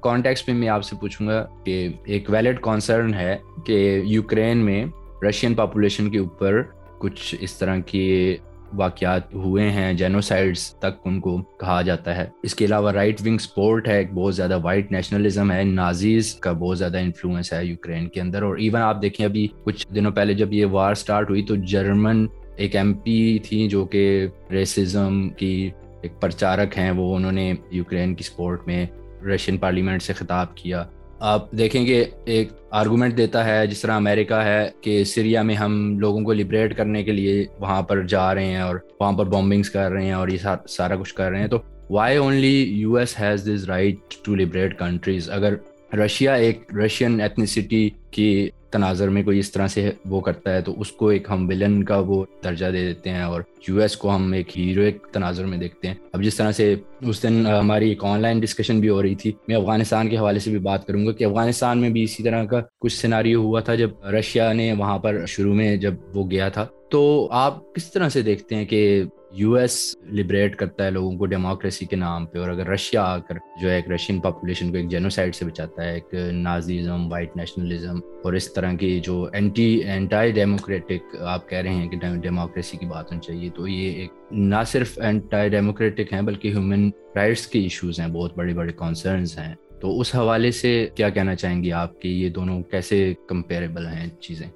[0.00, 4.84] کانٹیکس میں میں آپ سے پوچھوں گا کہ ایک ویلڈ کانسرن ہے کہ یوکرین میں
[5.28, 6.62] رشین پاپولیشن کے اوپر
[6.98, 8.36] کچھ اس طرح کی
[8.72, 13.38] واقعات ہوئے ہیں جینوسائڈس تک ان کو کہا جاتا ہے۔ اس کے علاوہ رائٹ ونگ
[13.38, 18.08] سپورٹ ہے، ایک بہت زیادہ وائٹ نیشنلزم ہے، نازیز کا بہت زیادہ انفلوئنس ہے یوکرین
[18.08, 21.42] کے اندر۔ اور ایون آپ دیکھیں ابھی کچھ دنوں پہلے جب یہ وار سٹارٹ ہوئی
[21.42, 22.26] تو جرمن
[22.56, 25.70] ایک ایم پی تھی جو کہ ریسزم کی
[26.02, 28.86] ایک پرچارک ہیں۔ وہ انہوں نے یوکرین کی سپورٹ میں
[29.24, 30.84] رشین پارلیمنٹ سے خطاب کیا۔
[31.20, 35.98] آپ دیکھیں گے ایک آرگومنٹ دیتا ہے، جس طرح امریکہ ہے کہ سیریا میں ہم
[35.98, 39.70] لوگوں کو لبریٹ کرنے کے لیے وہاں پر جا رہے ہیں اور وہاں پر بامبنگس
[39.70, 40.36] کر رہے ہیں اور یہ
[40.68, 41.58] سارا کچھ کر رہے ہیں۔ تو
[41.90, 45.54] why only U S has this right to liberate countries اگر
[45.96, 50.80] رشیا ایک رشین ایتھنیسٹی کی تناظر میں کوئی اس طرح سے وہ کرتا ہے تو
[50.80, 54.14] اس کو ایک ہم ولن کا وہ درجہ دے دیتے ہیں اور یو ایس کو
[54.14, 57.88] ہم ایک ہیرو ایک تناظر میں دیکھتے ہیں۔ اب جس طرح سے اس دن ہماری
[57.88, 60.86] ایک آن لائن ڈسکشن بھی ہو رہی تھی، میں افغانستان کے حوالے سے بھی بات
[60.86, 64.52] کروں گا کہ افغانستان میں بھی اسی طرح کا کچھ سیناریو ہوا تھا جب رشیا
[64.52, 68.54] نے وہاں پر شروع میں جب وہ گیا تھا۔ تو آپ کس طرح سے دیکھتے
[68.54, 69.02] ہیں کہ
[69.36, 69.76] یو ایس
[70.12, 73.68] لبریٹ کرتا ہے لوگوں کو ڈیموکریسی کے نام پہ، اور اگر رشیا آ کر جو
[73.70, 78.32] ہے ایک رشین پاپولیشن کو ایک جینوسائڈ سے بچاتا ہے، ایک نازیزم وائٹ نیشنلزم اور
[78.32, 83.12] اس طرح کی جو اینٹی اینٹائی ڈیموکریٹک آپ کہہ رہے ہیں کہ ڈیموکریسی کی بات
[83.12, 88.00] ہونی چاہیے، تو یہ ایک نہ صرف اینٹائی ڈیموکریٹک ہیں بلکہ ہیومن رائٹس کے ایشوز
[88.00, 92.00] ہیں، بہت بڑے بڑے کنسرنز ہیں۔ تو اس حوالے سے کیا کہنا چاہیں گے آپ
[92.02, 94.46] کہ یہ دونوں کیسے کمپیریبل ہیں چیزیں؟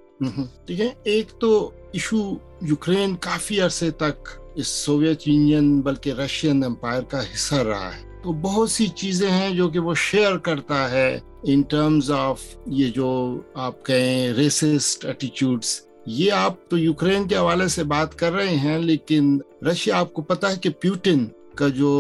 [0.67, 1.51] ٹھیک ہے ایک تو
[1.93, 2.19] ایشو
[2.63, 4.29] یوکرین کافی عرصے تک
[4.61, 9.51] اس سوویت یونین بلکہ رشین امپائر کا حصہ رہا ہے۔ تو بہت سی چیزیں ہیں
[9.51, 15.81] جو کہ وہ شیئر کرتا ہے ان ٹرمز آف یہ جو آپ کہیں ریسسٹ ایٹیچیوڈس
[16.07, 19.39] یہ آپ تو یوکرین کے حوالے سے بات کر رہے ہیں، لیکن
[19.71, 21.93] رشیا، آپ کو پتا ہے کہ پیوٹن کا جو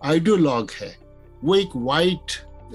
[0.00, 0.92] آئیڈیولوگ ہے،
[1.42, 2.32] وہ ایک وائٹ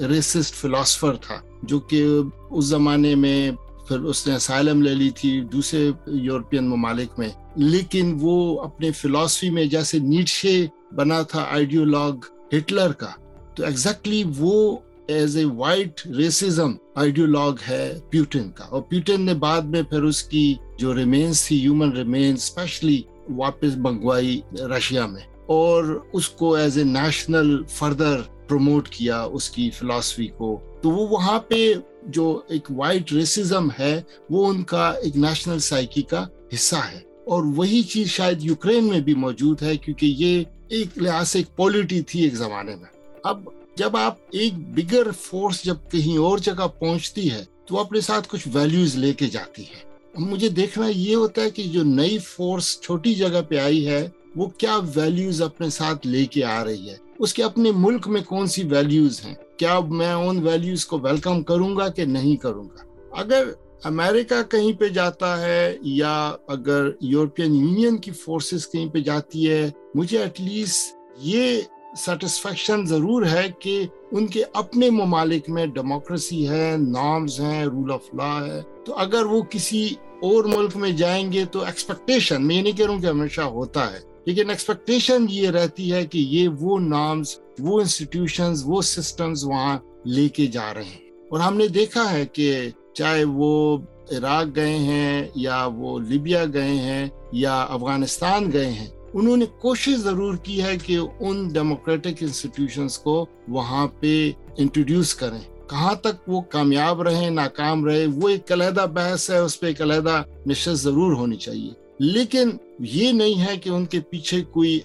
[0.10, 2.06] ریسسٹ فلاسفر تھا، جو کہ
[2.52, 3.52] اس زمانے میں
[3.88, 9.50] پھر اس نے اسائلم لے لی تھی دوسرے یورپین ممالک میں۔ لیکن وہ اپنے فلاسفی
[9.50, 12.14] میں جیسے نیٹشے بنا تھا آئیڈیولوگ
[12.58, 13.10] ہٹلر کا،
[13.56, 19.62] تو ایگزیکٹلی وہ as a white racism ideologue ہے پیوٹن کا۔ اور پیوٹن نے بعد
[19.62, 26.04] میں پھر اس کی جو ریمینس تھی ہیومن ریمینس اسپیشلی واپس منگوائی رشیا میں۔ اور
[26.14, 31.40] اس کو as a national further promote کیا اس کی فلاسفی کو۔ تو وہ وہاں
[31.40, 31.74] پہ
[32.08, 37.44] جو ایک وائٹ ریسزم ہے، وہ ان کا ایک نیشنل سائیکی کا حصہ ہے۔ اور
[37.44, 42.02] وہی چیز شاید یوکرین میں بھی موجود ہے، کیونکہ یہ ایک لحاظ سے ایک پولیٹی
[42.02, 42.90] تھی ایک زمانے میں۔
[43.24, 43.40] اب
[43.76, 48.48] جب آپ ایک بگر فورس جب کہیں اور جگہ پہنچتی ہے، تو اپنے ساتھ کچھ
[48.54, 53.14] ویلیوز لے کے جاتی ہے مجھے دیکھنا یہ ہوتا ہے کہ جو نئی فورس چھوٹی
[53.14, 57.34] جگہ پہ آئی ہے، وہ کیا ویلیوز اپنے ساتھ لے کے آ رہی ہے؟ اس
[57.34, 61.76] کے اپنے ملک میں کون سی ویلیوز ہیں؟ کیا میں ان ویلیوز کو ویلکم کروں
[61.76, 63.44] گا کہ نہیں کروں گا؟ اگر
[63.86, 66.13] امریکہ کہیں پہ جاتا ہے یا
[66.48, 71.62] اگر یورپین یونین کی فورسز کہیں پہ جاتی ہے، مجھے ایٹ لیسٹ یہ
[71.98, 78.13] سیٹسفیکشن ضرور ہے کہ ان کے اپنے ممالک میں ڈیموکریسی ہے نارمز ہیں رول آف
[78.13, 79.84] لا ہے۔ تو اگر وہ کسی
[80.22, 83.41] اور ملک میں جائیں گے تو ایکسپیکٹیشن میں یہ نہیں کہہ رہا ہوں کہ ہمیشہ
[83.41, 89.44] ہوتا ہے، لیکن ایکسپیکٹیشن یہ رہتی ہے کہ یہ وہ نامز وہ انسٹیٹیوشنز وہ سسٹمز
[89.46, 93.77] وہاں لے کے جا رہے ہیں۔ اور ہم نے دیکھا ہے کہ چاہے وہ
[94.12, 99.95] عراق گئے ہیں یا وہ لیبیا گئے ہیں یا افغانستان گئے ہیں، انہوں نے کوشش
[99.95, 106.41] ضرور کی ہے کہ ان ڈیموکریٹک انسٹیٹیوشنز کو وہاں پہ انٹروڈیوس کریں۔ کہاں تک وہ
[106.41, 111.13] کامیاب رہے ناکام رہے وہ ایک علیحدہ بحث ہے، اس پہ ایک علیحدہ نشست ضرور
[111.13, 112.49] ہونی چاہیے۔ لیکن
[112.80, 114.80] یہ نہیں ہے کہ ان کے پیچھے کوئی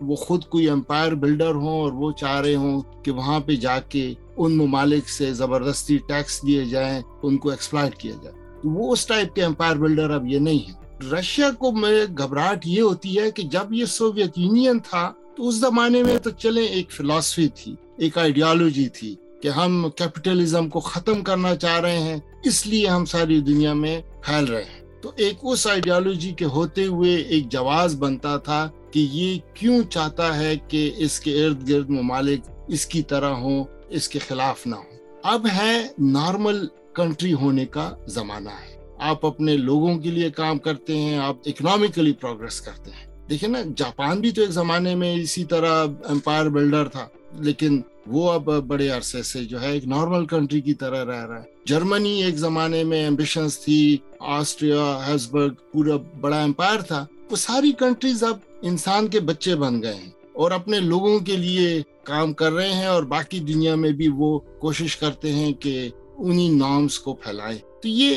[0.00, 3.80] وہ خود کوئی امپائر بلڈر ہوں اور وہ چاہ رہے ہوں کہ وہاں پہ جا
[3.80, 4.14] کے
[4.44, 9.34] ان ممالک سے زبردستی ٹیکس دیے جائیں، ان کو ایکسپلائٹ کیا جائے۔ وہ اس ٹائپ
[9.34, 10.78] کے امپائر بلڈر اب یہ نہیں ہے
[11.12, 15.54] رشیا کو میں گھبراہٹ یہ ہوتی ہے کہ جب یہ سوویت یونین تھا، تو اس
[15.54, 21.22] زمانے میں تو چلے ایک فلاسفی تھی، ایک آئیڈیالوجی تھی کہ ہم کیپٹلزم کو ختم
[21.22, 25.36] کرنا چاہ رہے ہیں، اس لیے ہم ساری دنیا میں پھیل رہے ہیں۔ تو ایک
[25.42, 30.90] اس آئیڈیالوجی کے ہوتے ہوئے ایک جواز بنتا تھا کہ یہ کیوں چاہتا ہے کہ
[30.96, 35.46] اس کے ارد گرد ممالک اس کی طرح ہوں اس کے خلاف نہ ہوں۔ اب
[35.56, 41.18] ہے نارمل کنٹری ہونے کا زمانہ ہے۔ آپ اپنے لوگوں کے لیے کام کرتے ہیں،
[41.18, 45.86] آپ اکنامیکلی پروگرس کرتے ہیں۔ دیکھیں نا، جاپان بھی تو ایک زمانے میں اسی طرح
[46.04, 47.06] امپائر بلڈر تھا،
[47.40, 51.38] لیکن وہ اب بڑے عرصے سے جو ہے ایک نارمل کنٹری کی طرح رہ رہا
[51.38, 57.72] ہے۔ جرمنی ایک زمانے میں ایمبیشنز تھی، آسٹریا، ہیزبرگ، پورا بڑا امپائر تھا۔ وہ ساری
[57.72, 62.52] کنٹریز اب انسان کے بچے بن گئے ہیں۔ اور اپنے لوگوں کے لیے کام کر
[62.52, 67.14] رہے ہیں اور باقی دنیا میں بھی وہ کوشش کرتے ہیں کہ انہی نامز کو
[67.14, 68.14] پھیلائیں۔ تو یہ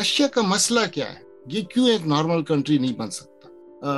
[0.00, 3.48] رشیا کا مسئلہ کیا ہے؟ یہ کیوں ایک نارمل کنٹری نہیں بن سکتا؟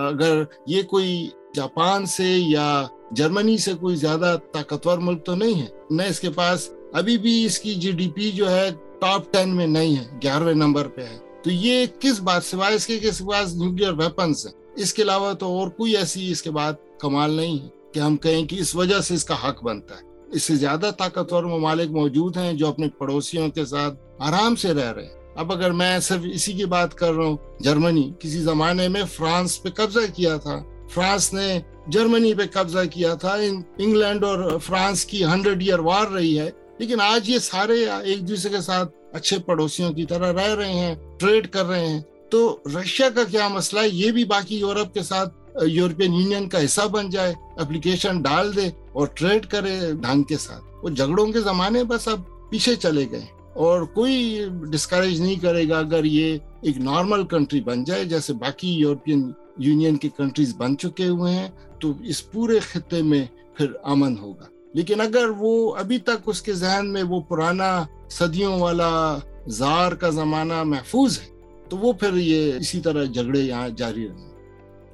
[0.09, 5.67] اگر یہ کوئی جاپان سے یا جرمنی سے کوئی زیادہ طاقتور ملک تو نہیں ہے۔
[5.91, 9.57] نہ اس کے پاس ابھی بھی اس کی جی ڈی پی جو ہے ٹاپ ٹین
[9.57, 13.19] میں نہیں ہے، گیارہویں نمبر پہ ہے۔ تو یہ کس بات، سوائے اس کے اس
[13.19, 16.73] کے پاس نیوکلیر ویپنس ہیں۔ اس کے علاوہ تو اور کوئی ایسی اس کے بعد
[17.01, 20.01] کمال نہیں ہے کہ ہم کہیں کہ اس وجہ سے اس کا حق بنتا ہے۔
[20.33, 24.93] اس سے زیادہ طاقتور ممالک موجود ہیں جو اپنے پڑوسیوں کے ساتھ آرام سے رہ
[24.93, 28.89] رہے ہیں۔ اب اگر میں صرف اسی کی بات کر رہا ہوں، جرمنی کسی زمانے
[28.89, 33.37] میں فرانس پہ قبضہ کیا تھا۔ فرانس نے جرمنی پہ قبضہ کیا تھا۔
[33.79, 38.51] انگلینڈ اور فرانس کی ہنڈریڈ ایئر وار رہی ہے۔ لیکن آج یہ سارے ایک دوسرے
[38.51, 43.11] کے ساتھ اچھے پڑوسیوں کی طرح رہ رہے ہیں، ٹریڈ کر رہے ہیں۔ تو رشیا
[43.11, 47.11] کا کیا مسئلہ ہے؟ یہ بھی باقی یورپ کے ساتھ یورپین یونین کا حصہ بن
[47.11, 52.09] جائے، اپلیکیشن ڈال دے اور ٹریڈ کرے ڈھنگ کے ساتھ۔ وہ جھگڑوں کے زمانے بس
[52.09, 57.61] اب پیچھے چلے گئے۔ اور کوئی ڈسکریج نہیں کرے گا اگر یہ ایک نارمل کنٹری
[57.61, 61.49] بن جائے، جیسے باقی یورپین یونین کی کنٹریز بن چکے ہوئے ہیں،
[61.81, 66.53] تو اس پورے خطے میں پھر امن ہوگا۔ لیکن اگر وہ ابھی تک اس کے
[66.53, 71.27] ذہن میں وہ پرانا صدیوں والا زار کا زمانہ محفوظ ہے،
[71.69, 74.34] تو وہ پھر یہ اسی طرح جھگڑے یہاں جاری رہیں۔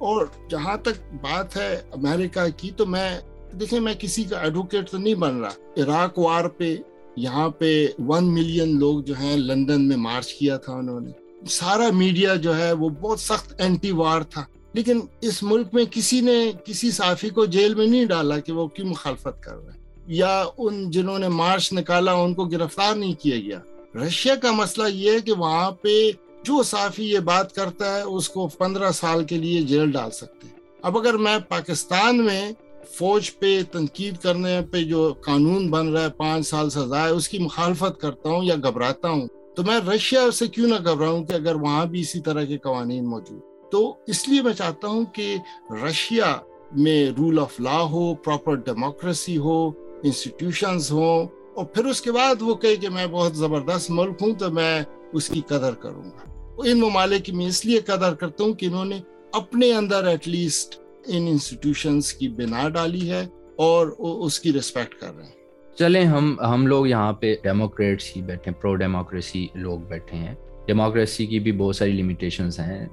[0.01, 3.19] اور جہاں تک بات ہے امریکہ کی، تو میں،
[3.59, 6.75] دیکھیں، میں کسی کا ایڈوکیٹ تو نہیں بن رہا۔ عراق وار پہ
[7.15, 11.11] یہاں پہ ون ملین لوگ جو ہیں لندن میں مارچ کیا تھا انہوں نے۔
[11.49, 16.21] سارا میڈیا جو ہے وہ بہت سخت اینٹی وار تھا۔ لیکن اس ملک میں کسی
[16.21, 19.81] نے، کسی صحافی کو جیل میں نہیں ڈالا کہ وہ کیوں مخالفت کر رہے ہیں
[20.07, 23.59] یا ان جنہوں نے مارچ نکالا، ان کو گرفتار نہیں کیا گیا۔
[24.05, 26.11] رشیا کا مسئلہ یہ ہے کہ وہاں پہ
[26.43, 30.47] جو صحافی یہ بات کرتا ہے، اس کو پندرہ سال کے لیے جیل ڈال سکتے
[30.47, 32.51] ہیں۔ اب اگر میں پاکستان میں
[32.89, 37.27] فوج پہ تنقید کرنے پہ جو قانون بن رہا ہے، پانچ سال سزا ہے، اس
[37.29, 41.33] کی مخالفت کرتا ہوں یا گھبراتا ہوں، تو میں رشیا سے کیوں نہ گھبراؤں کہ
[41.33, 43.39] اگر وہاں بھی اسی طرح کے قوانین موجود۔
[43.71, 45.35] تو اس لیے میں چاہتا ہوں کہ
[45.83, 46.35] رشیا
[46.77, 49.59] میں رول آف لا ہو پراپر ڈیموکریسی ہو
[50.03, 54.33] انسٹیٹیوشنز ہوں، اور پھر اس کے بعد وہ کہے کہ میں بہت زبردست ملک ہوں،
[54.33, 54.81] تو میں
[55.13, 56.29] اس کی قدر کروں گا۔
[56.65, 59.01] ان ممالک کی میں اس لیے قدر کرتا ہوں کہ انہوں نے
[59.33, 65.15] اپنے اندر ایٹ لیسٹ ان انسٹیٹیوشنز کی بنا ڈالی ہے اور اس کی ریسپیکٹ کر
[65.17, 65.31] رہے ہیں۔
[65.77, 70.35] چلیں، ہم ہم لوگ یہاں پہ ڈیموکریٹس ہی بیٹھے ہیں پرو ڈیموکریسی لوگ بیٹھے ہیں۔
[70.67, 72.85] ڈیموکریسی کی بھی بہت ساری لمیٹیشنس ہیں۔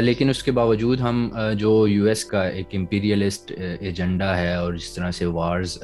[0.00, 4.94] لیکن اس کے باوجود ہم جو یو ایس کا ایک امپیریلسٹ ایجنڈا ہے اور جس
[4.94, 5.78] طرح سے وارز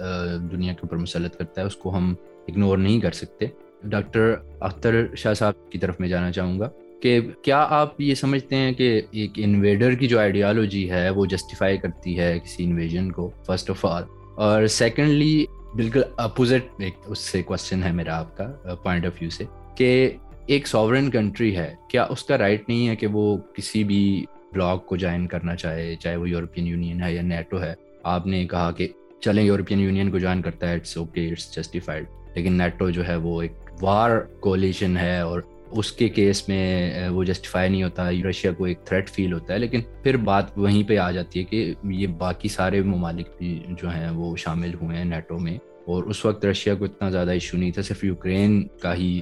[0.52, 2.14] دنیا کے اوپر مسلط کرتا ہے، اس کو ہم
[2.48, 3.46] اگنور نہیں کر سکتے۔
[3.84, 6.70] ڈاکٹر اختر شاہ صاحب کی طرف میں جانا چاہوں گا۔
[7.02, 11.78] کہ کیا آپ یہ سمجھتے ہیں کہ ایک انویڈر کی جو آئیڈیالوجی ہے وہ جسٹیفائی
[11.78, 14.02] کرتی ہے کسی انویژن کو فرسٹ آف آل
[14.36, 19.30] اور سیکنڈلی بالکل اپوزٹ ایک اس سے کوشچن ہے میرا آپ کا پوائنٹ آف ویو
[19.30, 19.44] سے،
[19.76, 20.10] کہ
[20.46, 24.86] ایک ساورن کنٹری ہے، کیا اس کا رائٹ نہیں ہے کہ وہ کسی بھی بلاک
[24.86, 28.70] کو جوائن کرنا چاہے چاہے وہ یورپین یونین ہے یا نیٹو ہے؟ آپ نے کہا
[28.70, 28.88] کہ
[29.20, 33.16] چلیں یورپین یونین کو جوائن کرتا ہے اٹس اوکے اٹس جسٹیفائڈ لیکن نیٹو جو ہے
[33.16, 38.52] وہ ایک وار کولیشن ہے اور اس کے کیس میں وہ جسٹیفائی نہیں ہوتا رشیا
[38.52, 41.72] کو ایک تھریٹ فیل ہوتا ہے لیکن پھر بات وہیں پہ آ جاتی ہے کہ
[41.90, 46.24] یہ باقی سارے ممالک بھی جو ہیں وہ شامل ہوئے ہیں نیٹو میں اور اس
[46.24, 49.20] وقت رشیا کو اتنا زیادہ ایشو نہیں تھا صرف یوکرین کا ہی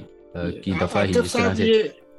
[0.63, 1.71] کی دفعہ ہی جس طرح سے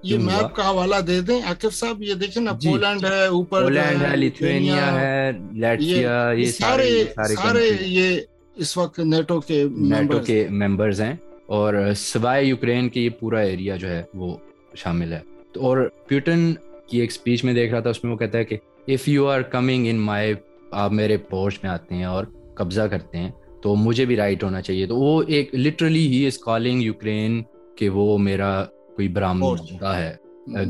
[0.02, 3.62] یہ میپ کا حوالہ دے دیں۔ عاقب صاحب یہ دیکھیں نا جی۔ پولینڈ ہے اوپر
[3.62, 8.18] پولینڈ ہے لیتھوینیا ہے لیٹویا یہ سارے سارے یہ
[8.56, 11.14] اس وقت نیٹو کے نیٹو کے ممبرز ہیں۔
[11.46, 14.36] اور سوائے یوکرین کے یہ پورا ایریا جو ہے وہ
[14.74, 15.20] شامل ہے۔
[15.56, 16.54] اور پیوٹن
[16.86, 18.56] کی ایک اسپیچ میں دیکھ رہا تھا اس میں وہ کہتا ہے کہ
[18.88, 20.34] if you are coming in my
[20.70, 23.30] آپ میرے پورچ میں آتے ہیں اور قبضہ کرتے ہیں
[23.62, 27.42] تو مجھے بھی رائٹ ہونا چاہیے۔ تو وہ ایک literally he is calling Ukraine
[27.76, 30.14] کہ وہ میرا کوئی برامدہ ہے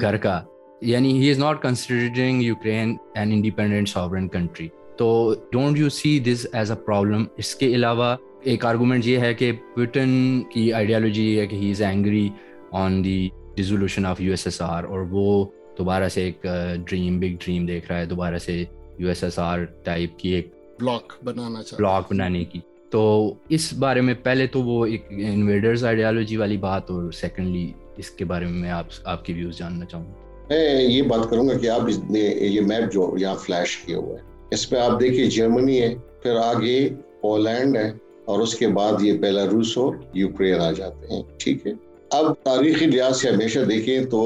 [0.00, 0.42] گھر کا۔
[0.80, 6.46] یعنی he is not considering Ukraine an independent sovereign country تو don't you see this
[6.52, 11.46] as a problem اس کے علاوہ ایک آرگومنٹ یہ ہے کہ پوٹن کی آئیڈیالوجی ہے
[11.46, 12.28] کہ he is angry
[12.72, 15.44] on the dissolution of U S S R اور وہ
[15.78, 16.46] دوبارہ سے ایک
[16.86, 18.64] ڈریم بگ ڈریم دیکھ رہا ہے دوبارہ سے
[18.98, 24.00] U S S R type کی ایک بلاک بنانا بلاک بنانے کی۔ تو اس بارے
[24.00, 28.60] میں پہلے تو وہ ایک انویڈرز آئیڈیالوجی والی بات اور سیکنڈلی اس کے بارے میں
[28.60, 32.10] میں آپ آپ کی ویوز جاننا چاہوں۔ گا میں یہ بات کروں گا کہ آپ
[32.10, 35.94] نے یہ میپ جو یہاں فلیش کیا ہوا ہے اس پہ آپ دیکھیے جرمنی ہے
[36.22, 36.88] پھر آگے
[37.20, 41.66] پولینڈ ہے اور اس کے بعد یہ پہلا روس اور یوکرین آ جاتے ہیں، ٹھیک
[41.66, 41.72] ہے؟
[42.10, 44.20] اب تاریخی لحاظ سے ہمیشہ دیکھیں تو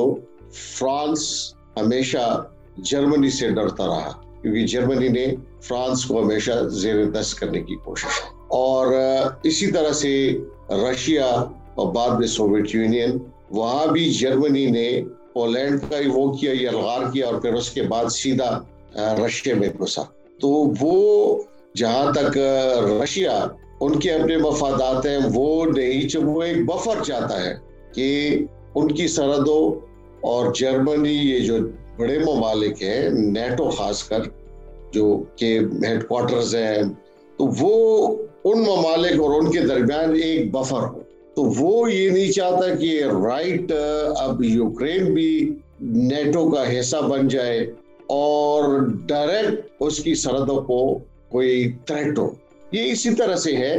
[0.78, 1.22] فرانس
[1.76, 2.24] ہمیشہ
[2.90, 4.10] جرمنی سے ڈرتا رہا،
[4.42, 5.26] کیونکہ جرمنی نے
[5.62, 8.20] فرانس کو ہمیشہ زیر دست کرنے کی کوشش
[8.58, 8.94] اور
[9.42, 10.12] اسی طرح سے
[10.82, 11.26] رشیا
[11.74, 13.18] اور بعد میں سوویت یونین،
[13.50, 14.88] وہاں بھی جرمنی نے
[15.32, 18.50] پولینڈ کا وہ کیا یلغار کیا اور پھر اس کے بعد سیدھا
[19.24, 20.02] رشیا میں گھسا۔
[20.40, 20.48] تو
[20.80, 21.42] وہ
[21.76, 22.38] جہاں تک
[23.02, 23.38] رشیا
[23.80, 27.54] ان کے اپنے مفادات ہیں، وہ نہیں وہ ایک بفر چاہتا ہے
[27.94, 28.38] کہ
[28.74, 29.86] ان کی سرحدوں
[30.20, 31.56] اور جرمنی یہ جو
[31.96, 34.18] بڑے ممالک ہیں نیٹو خاص کر،
[34.92, 36.82] جو کہ ہیڈ کوارٹرز ہیں،
[37.36, 41.00] تو وہ ان ممالک اور ان کے درمیان ایک بفر ہو۔
[41.34, 43.72] تو وہ یہ نہیں چاہتا کہ رائٹ
[44.16, 47.60] اب یوکرین بھی نیٹو کا حصہ بن جائے
[48.06, 52.30] اور ڈائریکٹ اس کی سرحدوں کو کوئی تھریٹ ہو۔
[52.72, 53.76] یہ اسی طرح سے ہے۔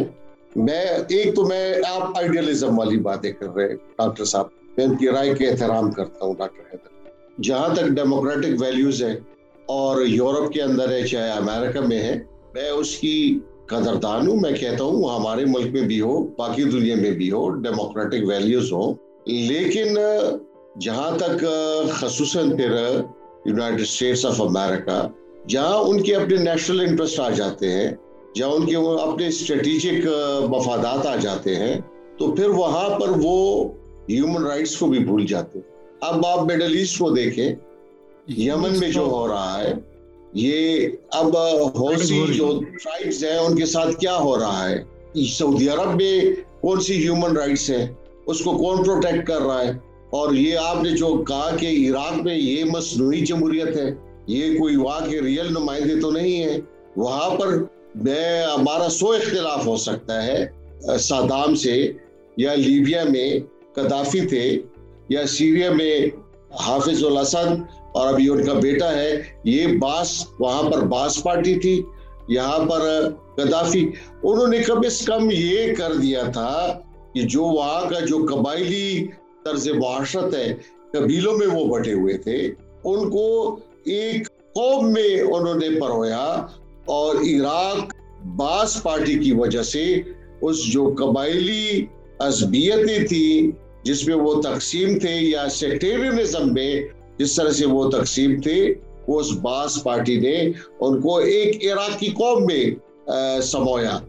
[0.55, 4.45] میں، ایک تو میں آپ آئیڈیالزم والی باتیں کر رہے ڈاکٹر صاحب۔
[4.77, 9.19] میں ان کی رائے کے احترام کرتا ہوں، ڈاکٹر حیدر۔ جہاں تک ڈیموکریٹک ویلیوز ہے
[9.65, 12.19] اور یورپ کے اندر ہے، چاہے امریکہ میں ہے،
[12.53, 16.95] میں اس کی قدردان ہوں۔ میں کہتا ہوں ہمارے ملک میں بھی ہو، باقی دنیا
[16.95, 18.93] میں بھی ہو ڈیموکریٹک ویلیوز ہو
[19.25, 19.97] لیکن
[20.81, 21.45] جہاں تک،
[21.91, 22.71] خصوصاً پھر
[23.45, 25.07] یونائٹڈ اسٹیٹس آف امریکہ
[25.47, 27.91] جہاں ان کے اپنے نیشنل انٹرسٹ آ جاتے ہیں
[28.35, 30.07] جہاں ان کے اپنے اسٹریٹجک
[30.49, 31.81] مفادات آ جاتے ہیں
[32.17, 33.69] تو پھر وہاں پر وہ
[34.09, 37.55] ہیومن رائٹس کو بھی بھول جاتے ہیں۔ اب آپ مڈل ایسٹ کو دیکھیں
[38.37, 39.73] یمن میں جو ہو رہا ہے
[40.33, 41.37] یہ اب
[41.79, 44.83] ہوسی جو ٹرائبز ہیں ان کے ساتھ کیا ہو رہا ہے؟
[45.25, 46.21] سعودی عرب میں
[46.61, 47.87] کون سی ہیومن رائٹس ہیں؟
[48.25, 49.71] اس کو کون پروٹیکٹ کر رہا ہے؟
[50.09, 53.91] اور یہ آپ نے جو کہا کہ عراق میں یہ مصنوعی جمہوریت ہے
[54.27, 56.57] یہ کوئی وہاں کے ریئل نمائندے تو نہیں ہے
[56.97, 57.63] وہاں پر
[57.95, 60.47] میں ہمارا سو اختلاف ہو سکتا ہے،
[60.99, 61.91] سادام سے
[62.37, 63.39] یا لیبیا میں
[63.73, 64.59] قدافی تھے
[65.09, 65.99] یا سیریا میں
[66.59, 71.83] حافظ الاسد اور ابھی ان کا بیٹا ہے۔ یہ باس، وہاں پر باس پارٹی تھی،
[72.27, 73.91] یہاں پر قدافی
[74.23, 76.79] انہوں نے کم از کم یہ کر دیا تھا
[77.13, 79.07] کہ جو وہاں کا جو قبائلی
[79.45, 80.53] طرز معاشرت ہے،
[80.91, 82.37] قبیلوں میں وہ بٹے ہوئے تھے۔
[82.83, 86.47] ان کو ایک قوم میں انہوں نے پرویا۔
[86.85, 87.93] اور عراق
[88.35, 90.01] باس پارٹی کی وجہ سے
[90.41, 91.85] اس جو قبائلی
[92.19, 93.51] عصبیتیں تھی
[93.83, 96.81] جس میں وہ تقسیم تھے یا سیکٹیرینزم میں
[97.17, 98.73] جس طرح سے وہ تقسیم تھے،
[99.07, 100.37] وہ اس باس پارٹی نے
[100.79, 102.65] ان کو ایک عراقی قوم میں
[103.41, 103.99] سمویا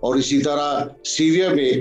[0.00, 1.72] اور اسی طرح سیریا میں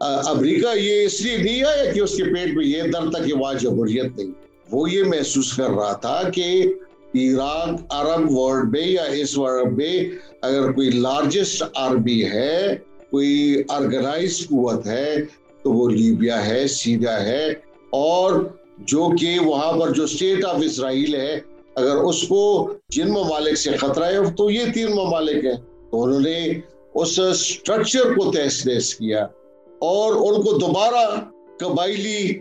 [0.00, 3.34] امریکہ یہ اس لیے نہیں آیا کہ اس کے پیٹ میں یہ درد تھا کہ
[3.34, 4.32] وہاں جمہوریت نہیں۔
[4.70, 6.62] وہ یہ محسوس کر رہا تھا کہ
[7.14, 10.04] عراق عرب ورلڈ میں یا اس ورلڈ میں
[10.42, 12.76] اگر کوئی لارجسٹ عربی ہے،
[13.10, 15.16] کوئی آرگنائز قوت ہے،
[15.62, 17.48] تو وہ لیبیا ہے، سیریا ہے۔
[17.90, 18.48] اور
[18.78, 21.40] جو کہ وہاں پر جو اسٹیٹ آف اسرائیل ہے،
[21.74, 26.20] اگر اس کو جن ممالک سے خطرہ ہے، تو یہ تین ممالک ہیں۔ تو انہوں
[26.20, 26.48] نے
[26.94, 29.26] اس اسٹرکچر کو تحس نحس کیا
[29.78, 31.20] اور ان کو دوبارہ
[31.58, 32.40] قبائلی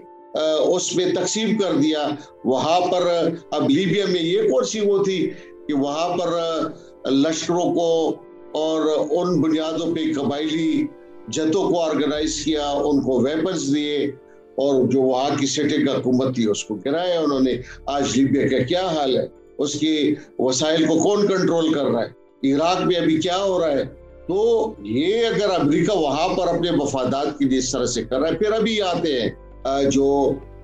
[0.64, 2.08] اس میں تقسیم کر دیا۔
[2.46, 5.30] وہاں پر، اب لیبیا میں یہ کون سی وہ تھی
[5.68, 6.40] کہ وہاں پر
[7.12, 8.16] لشکروں کو
[8.52, 10.88] اور ان بنیادوں پہ قبائلی
[11.28, 14.06] جتوں کو آرگنائز کیا، ان کو ویپنز دیے
[14.56, 17.54] اور جو وہاں کی سیٹنگ حکومت تھی، اس کو گرایا۔ انہوں نے
[17.86, 22.22] آج لیبیا کا کیا حال ہے؟ اس کی وسائل کو کون کنٹرول کر رہا ہے؟
[22.54, 23.84] عراق میں ابھی کیا ہو رہا ہے؟
[24.28, 28.38] تو یہ اگر امریکہ وہاں پر اپنے مفادات کی جس طرح سے کر رہا ہے،
[28.38, 29.30] پھر ابھی آتے ہیں۔
[29.66, 30.08] جو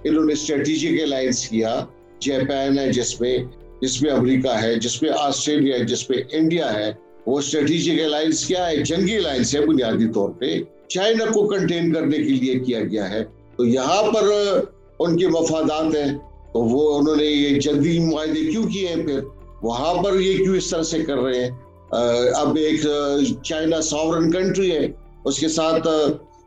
[0.04, 1.86] انہوں نے اسٹریٹجک الائنس کیا
[2.22, 3.38] جاپان ہے، جس میں
[3.82, 6.92] جس میں امریکہ ہے، جس میں آسٹریلیا ہے، جس میں انڈیا ہے،
[7.26, 12.18] وہ اسٹریٹجک الائنس کیا ہے، جنگی الائنس ہے بنیادی طور پہ چائنا کو کنٹین کرنے
[12.18, 13.24] کے لیے کیا گیا ہے۔
[13.56, 14.30] تو یہاں پر
[15.00, 16.18] ان کے مفادات ہیں،
[16.54, 19.20] تو وہ، انہوں نے یہ جلدی معاہدے کیوں کیے ہیں؟ پھر
[19.62, 21.50] وہاں پر یہ کیوں اس طرح سے کر رہے ہیں؟
[22.36, 22.82] اب ایک
[23.44, 24.88] چائنا ساورن کنٹری ہے،
[25.26, 25.88] اس کے ساتھ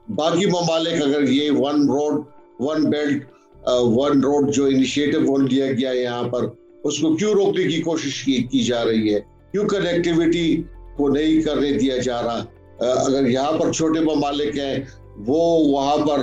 [0.08, 2.22] باقی ممالک اگر یہ one road
[2.60, 3.24] one belt
[3.66, 6.46] one road جو انیشیٹو لیا گیا یہاں پر،
[6.84, 9.20] اس کو کیوں روکنے کی کوشش کی جا رہی ہے؟
[9.52, 10.62] کیوں کنیکٹیوٹی
[10.96, 12.44] کو نہیں کرنے دیا جا رہا؟
[12.84, 14.78] uh, اگر یہاں پر چھوٹے ممالک ہیں،
[15.26, 16.22] وہ وہاں پر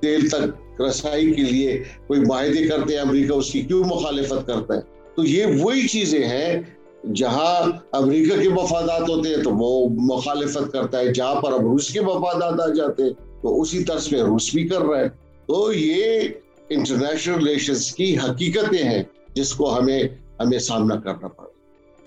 [0.00, 4.74] تیل تک رسائی کے لیے کوئی معاہدے کرتے ہیں امریکہ، اس کی کیوں مخالفت کرتا
[4.74, 4.80] ہے؟
[5.16, 6.62] تو یہ وہی چیزیں ہیں
[7.14, 11.88] جہاں امریکہ کے مفادات ہوتے ہیں تو وہ مخالفت کرتا ہے، جہاں پر اب روس
[11.88, 13.10] کے مفادات آ جاتے ہیں
[13.42, 16.28] تو اسی طرز پہ روس بھی کر رہا ہے۔ تو یہ
[16.68, 19.02] انٹرنیشنل ریلیشنز کی حقیقتیں ہیں
[19.34, 20.02] جس کو ہمیں
[20.40, 21.48] ہمیں سامنا کرنا پڑا۔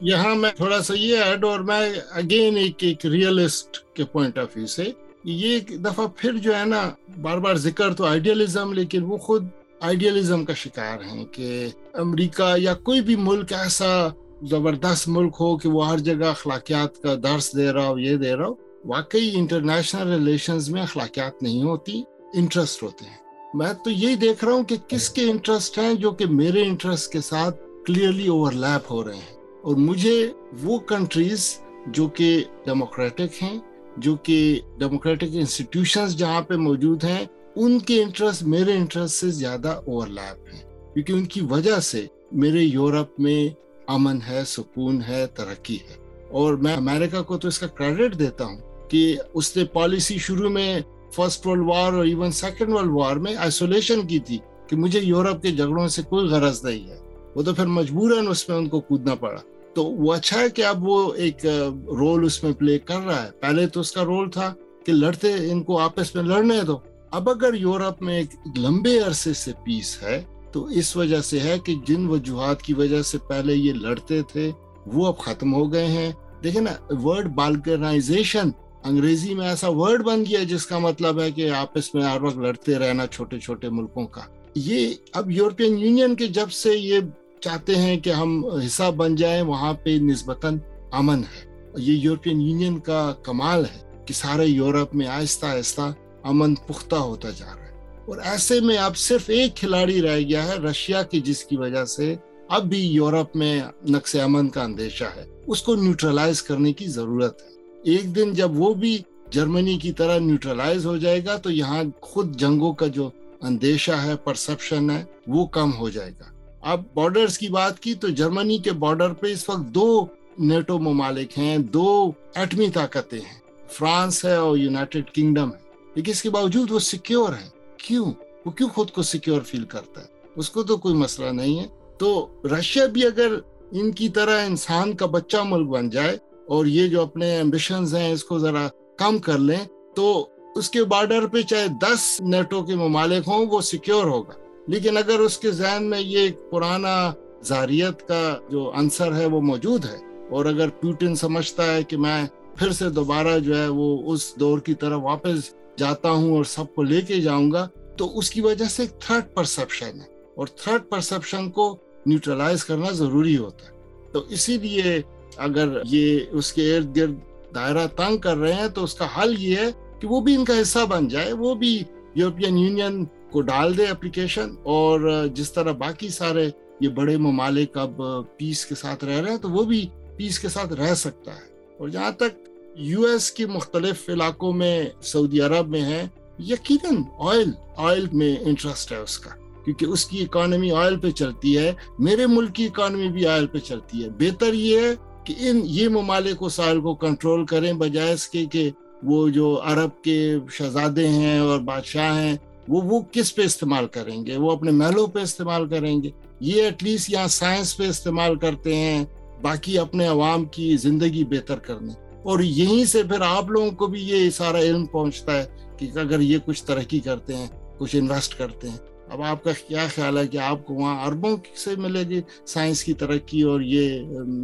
[0.01, 4.47] یہاں میں تھوڑا سا یہ ایڈ اور میں اگین ایک ایک ریئلسٹ کے پوائنٹ آف
[4.55, 4.83] ویو سے
[5.23, 6.89] یہ ایک دفعہ پھر جو ہے نا،
[7.21, 9.45] بار بار ذکر تو آئیڈیالزم لیکن وہ خود
[9.79, 14.07] آئیڈیالزم کا شکار ہیں کہ امریکہ یا کوئی بھی ملک ایسا
[14.49, 18.35] زبردست ملک ہو کہ وہ ہر جگہ اخلاقیات کا درس دے رہا ہو، یہ دے
[18.35, 18.53] رہا ہو،
[18.85, 24.53] واقعی انٹرنیشنل ریلیشنز میں اخلاقیات نہیں ہوتی انٹرسٹ ہوتے ہیں۔ میں تو یہی دیکھ رہا
[24.53, 28.91] ہوں کہ کس کے انٹرسٹ ہیں جو کہ میرے انٹرسٹ کے ساتھ کلیئرلی اوور لیپ
[28.91, 30.31] ہو رہے ہیں۔ اور مجھے
[30.63, 33.59] وہ کنٹریز جو کہ ڈیموکریٹک ہیں،
[33.97, 37.25] جو کہ ڈیموکریٹک انسٹیٹیوشنز جہاں پہ موجود ہیں،
[37.55, 42.05] ان کے انٹرسٹ میرے انٹرسٹ سے زیادہ اوور لیپ ہیں۔ کیونکہ ان کی وجہ سے
[42.31, 43.49] میرے یورپ میں
[43.87, 48.45] امن ہے، سکون ہے، ترقی ہے۔ اور میں امریکہ کو تو اس کا کریڈٹ دیتا
[48.45, 50.79] ہوں کہ اس نے پالیسی شروع میں
[51.15, 54.37] فرسٹ ورلڈ وار اور ایون سیکنڈ ورلڈ وار میں آئسولیشن کی تھی
[54.67, 56.97] کہ مجھے یورپ کے جھگڑوں سے کوئی غرض نہیں ہے۔
[57.35, 59.41] وہ تو پھر مجبوراً اس میں ان کو کودنا پڑا۔
[59.73, 61.45] تو وہ اچھا ہے کہ اب وہ ایک
[61.87, 64.53] رول اس میں پلے کر رہا ہے۔ پہلے تو اس کا رول تھا
[64.85, 66.77] کہ لڑتے، ان کو آپس میں لڑنے دو۔
[67.11, 71.57] اب اگر یورپ میں ایک لمبے عرصے سے پیس ہے، تو اس وجہ سے ہے
[71.65, 74.51] کہ جن وجوہات کی وجہ سے پہلے یہ لڑتے تھے،
[74.85, 76.11] وہ اب ختم ہو گئے ہیں۔
[76.43, 78.49] دیکھیں نا ورڈ بالکنائزیشن
[78.83, 82.37] انگریزی میں ایسا ورڈ بن گیا جس کا مطلب ہے کہ آپس میں ہر وقت
[82.37, 84.21] لڑتے رہنا چھوٹے چھوٹے ملکوں کا۔
[84.55, 86.99] یہ اب یورپین یونین کے جب سے یہ
[87.39, 90.57] چاہتے ہیں کہ ہم حصہ بن جائیں، وہاں پہ نسبتاً
[90.91, 96.55] امن ہے۔ یہ یورپین یونین کا کمال ہے کہ سارے یورپ میں آہستہ آہستہ امن
[96.55, 100.53] پختہ ہوتا جا رہا ہے۔ اور ایسے میں اب صرف ایک کھلاڑی رہ گیا ہے
[100.53, 102.15] رشیا کی، جس کی وجہ سے
[102.49, 107.41] اب بھی یورپ میں نقص امن کا اندیشہ ہے۔ اس کو نیوٹرلائز کرنے کی ضرورت
[107.41, 108.97] ہے۔ ایک دن جب وہ بھی
[109.31, 113.09] جرمنی کی طرح نیوٹرلائز ہو جائے گا تو یہاں خود جنگوں کا جو
[113.41, 116.23] اندیشہ ہے پرسپشن ہے، وہ کم ہو جائے گا۔
[116.61, 120.05] اب بارڈرز کی بات کی تو جرمنی کے بارڈر پہ اس وقت دو
[120.39, 125.59] نیٹو ممالک ہیں، دو ایٹمی طاقتیں ہیں۔ فرانس ہے اور یونائٹڈ کنگڈم ہے۔
[125.95, 128.11] لیکن اس کے باوجود وہ سیکیور ہے کیوں؟
[128.45, 131.67] وہ کیوں خود کو سیکیور فیل کرتا ہے؟ اس کو تو کوئی مسئلہ نہیں ہے۔
[131.97, 133.27] تو رشیا بھی اگر
[133.71, 136.17] ان کی طرح انسان کا بچہ ملک بن جائے
[136.49, 139.59] اور یہ جو اپنے ایمبیشنز ہیں، اس کو ذرا کم کر لیں،
[139.95, 144.33] تو اس کے بارڈر پہ چاہے دس نیٹو کے ممالک ہوں، وہ سیکیور ہوگا۔
[144.67, 149.85] لیکن اگر اس کے ذہن میں یہ پرانا زاریت کا جو عنصر ہے، وہ موجود
[149.85, 149.97] ہے۔
[150.29, 152.25] اور اگر پیوٹن سمجھتا ہے کہ میں
[152.55, 156.75] پھر سے دوبارہ جو ہے، وہ اس دور کی طرف واپس جاتا ہوں اور سب
[156.75, 160.47] کو لے کے جاؤں گا، تو اس کی وجہ سے ایک تھرڈ پرسپشن ہے۔ اور
[160.47, 163.79] تھرڈ پرسپشن کو نیوٹرلائز کرنا ضروری ہوتا ہے۔
[164.11, 165.01] تو اسی لیے
[165.37, 167.15] اگر یہ اس کے ارد گرد
[167.55, 170.45] دائرہ تنگ کر رہے ہیں تو اس کا حل یہ ہے کہ وہ بھی ان
[170.45, 171.83] کا حصہ بن جائے، وہ بھی
[172.15, 176.49] یورپین یونین کو ڈال دے اپلیکیشن اور جس طرح باقی سارے
[176.79, 178.01] یہ بڑے ممالک اب
[178.37, 181.75] پیس کے ساتھ رہ رہے ہیں تو وہ بھی پیس کے ساتھ رہ سکتا ہے۔
[181.79, 186.07] اور جہاں تک یو ایس کی مختلف علاقوں میں سعودی عرب میں ہے،
[186.39, 189.29] یقیناً آئل آئل میں انٹرسٹ ہے اس کا،
[189.65, 193.57] کیونکہ اس کی اکانومی آئل پہ چلتی ہے، میرے ملک کی اکانومی بھی آئل پہ
[193.57, 194.95] چلتی ہے۔ بہتر یہ ہے
[195.29, 198.69] کہ ان یہ ممالک اس آئل کو کنٹرول کریں، بجائے اس کے کہ
[199.03, 204.25] وہ جو عرب کے شہزادے ہیں اور بادشاہ ہیں، وہ وہ کس پہ استعمال کریں
[204.25, 206.09] گے؟ وہ اپنے محلوں پہ استعمال کریں گے۔
[206.39, 209.05] یہ ایٹ لیسٹ یہاں سائنس پہ استعمال کرتے ہیں،
[209.41, 214.01] باقی اپنے عوام کی زندگی بہتر کرنے۔ اور یہیں سے پھر آپ لوگوں کو بھی
[214.01, 215.45] یہ سارا علم پہنچتا ہے
[215.77, 218.77] کہ اگر یہ کچھ ترقی کرتے ہیں، کچھ انویسٹ کرتے ہیں۔
[219.09, 222.83] اب آپ کا کیا خیال ہے کہ آپ کو وہاں اربوں سے ملے گی سائنس
[222.83, 223.99] کی ترقی اور یہ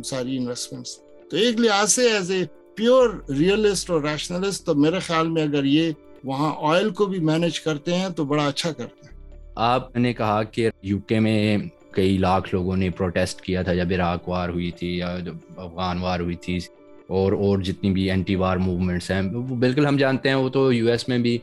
[0.06, 0.98] ساری انویسٹمنٹس
[1.32, 2.44] تو ایک لحاظ سے ایز اے
[2.76, 5.92] پیور ریئلسٹ اور ریشنلسٹ تو میرے خیال میں اگر یہ
[6.24, 10.44] وہاں آئل کو بھی مینج کرتے ہیں تو بڑا اچھا کرتے ہیں۔ آپ نے کہا
[10.44, 11.58] کہ یو کے میں
[11.92, 15.98] کئی لاکھ لوگوں نے پروٹیسٹ کیا تھا جب عراق وار ہوئی تھی یا جب افغان
[16.02, 16.60] وار ہوئی تھی۔
[17.08, 20.74] اور اور جتنی بھی اینٹی وار موومنٹس ہیں، وہ بالکل ہم جانتے ہیں، وہ تو
[20.74, 21.38] یو ایس میں بھی،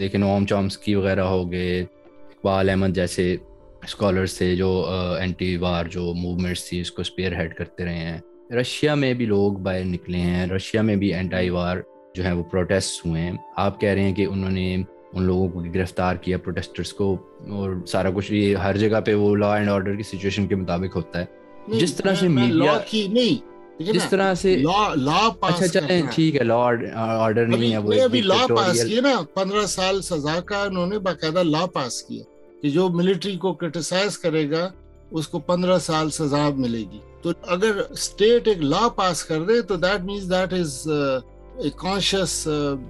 [0.00, 1.84] دیکھیں نوم چامسکی وغیرہ ہو گئے۔
[2.42, 3.36] اقبال احمد جیسے
[3.84, 4.68] اسکالرس تھے جو
[5.18, 8.18] اینٹی وار جو موومنٹس تھی اس کو اسپیئر ہیڈ کرتے رہے ہیں۔
[8.60, 11.76] رشیا میں بھی لوگ باہر نکلے ہیں۔ رشیا میں بھی اینٹائی وار
[12.14, 15.48] جو ہیں وہ پروٹیسٹ ہوئے ہیں۔ آپ کہہ رہے ہیں کہ انہوں نے ان لوگوں
[15.48, 17.14] کو گرفتار کیا پروٹیسٹرس کو
[17.50, 20.96] اور سارا کچھ۔ یہ ہر جگہ پہ وہ لا اینڈ آرڈر کی سچویشن کے مطابق
[20.96, 21.24] ہوتا ہے۔
[21.78, 22.78] جس طرح سے میڈیا
[23.92, 26.54] جس طرح سے لا اچھا چلیں ٹھیک ہے لا
[26.94, 30.98] آرڈر نہیں ہے وہ ابھی لا پاس کیا نا پندرہ سال سزا کا انہوں نے
[30.98, 32.22] باقاعدہ لا پاس کیا۔
[32.62, 34.68] کہ جو ملٹری کو کرٹیسائز کرے گا،
[35.10, 39.60] اس کو پندرہ سال سزا ملے گی۔ تو اگر اسٹیٹ ایک لا پاس کر دے،
[39.62, 40.82] تو that means that is
[41.76, 42.46] conscious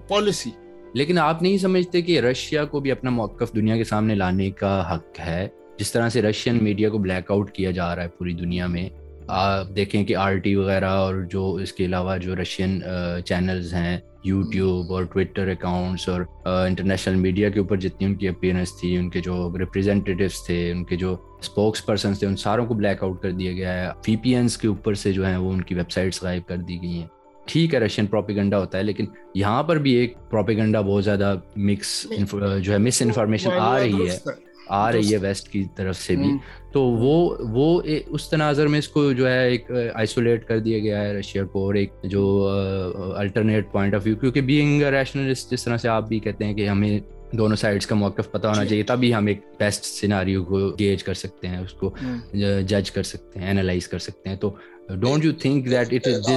[0.08, 0.50] policy
[0.94, 4.94] لیکن آپ نہیں سمجھتے کہ رشیا کو بھی اپنا موقف دنیا کے سامنے لانے کا
[4.94, 5.46] حق ہے؟
[5.78, 8.88] جس طرح سے رشین میڈیا کو بلیک آؤٹ کیا جا رہا ہے پوری دنیا میں،
[9.28, 12.80] آپ دیکھیں کہ آر ٹی وغیرہ اور جو اس کے علاوہ جو رشین
[13.26, 18.28] چینلز uh, ہیں یوٹیوب اور ٹویٹر اکاؤنٹس اور انٹرنیشنل میڈیا کے اوپر جتنی ان کی
[18.28, 22.66] اپیرنس تھی ان کے جو ریپرزینٹیوس تھے ان کے جو اسپوکس پرسنس تھے ان ساروں
[22.66, 25.36] کو بلیک آؤٹ کر دیا گیا ہے۔ وی پی اینس کے اوپر سے جو ہیں
[25.36, 27.06] وہ ان کی ویب سائٹس غائب کر دی گئی ہیں۔
[27.46, 32.06] ٹھیک ہے رشین پروپیگنڈا ہوتا ہے لیکن یہاں پر بھی ایک پروپیگنڈا بہت زیادہ مکس
[32.62, 34.18] جو ہے مس انفارمیشن آ رہی ہے۔
[34.72, 36.30] آ رہی ہے ویسٹ کی طرف سے بھی۔
[36.72, 37.14] تو وہ
[37.50, 41.44] وہ اس تناظر میں اس کو جو ہے ایک آئسولیٹ کر دیا گیا ہے رشیا
[41.44, 42.24] کو اور ایک جو
[43.16, 46.68] الٹرنیٹ پوائنٹ آف ویو کیونکہ بینگ ریشنلسٹ جس طرح سے آپ بھی کہتے ہیں کہ
[46.68, 46.98] ہمیں
[47.32, 51.14] دونوں سائڈس کا موقف پتہ ہونا چاہیے تبھی ہم ایک بیسٹ سیناریو کو گیج کر
[51.14, 51.90] سکتے ہیں اس کو
[52.66, 54.50] جج کر سکتے ہیں اینالائز کر سکتے ہیں۔ تو
[55.00, 56.28] don't you think that it is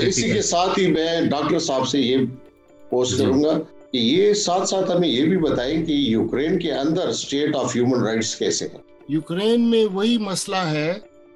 [0.00, 2.16] اسی کے ساتھ ہی میں ڈاکٹر صاحب سے یہ
[2.90, 3.58] پوسٹ کروں گا۔
[3.92, 8.02] کہ یہ ساتھ ساتھ ہمیں یہ بھی بتائیں کہ یوکرین کے اندر اسٹیٹ آف ہیومن
[8.02, 8.78] رائٹس کیسے ہیں؟
[9.08, 10.92] یوکرین میں وہی مسئلہ ہے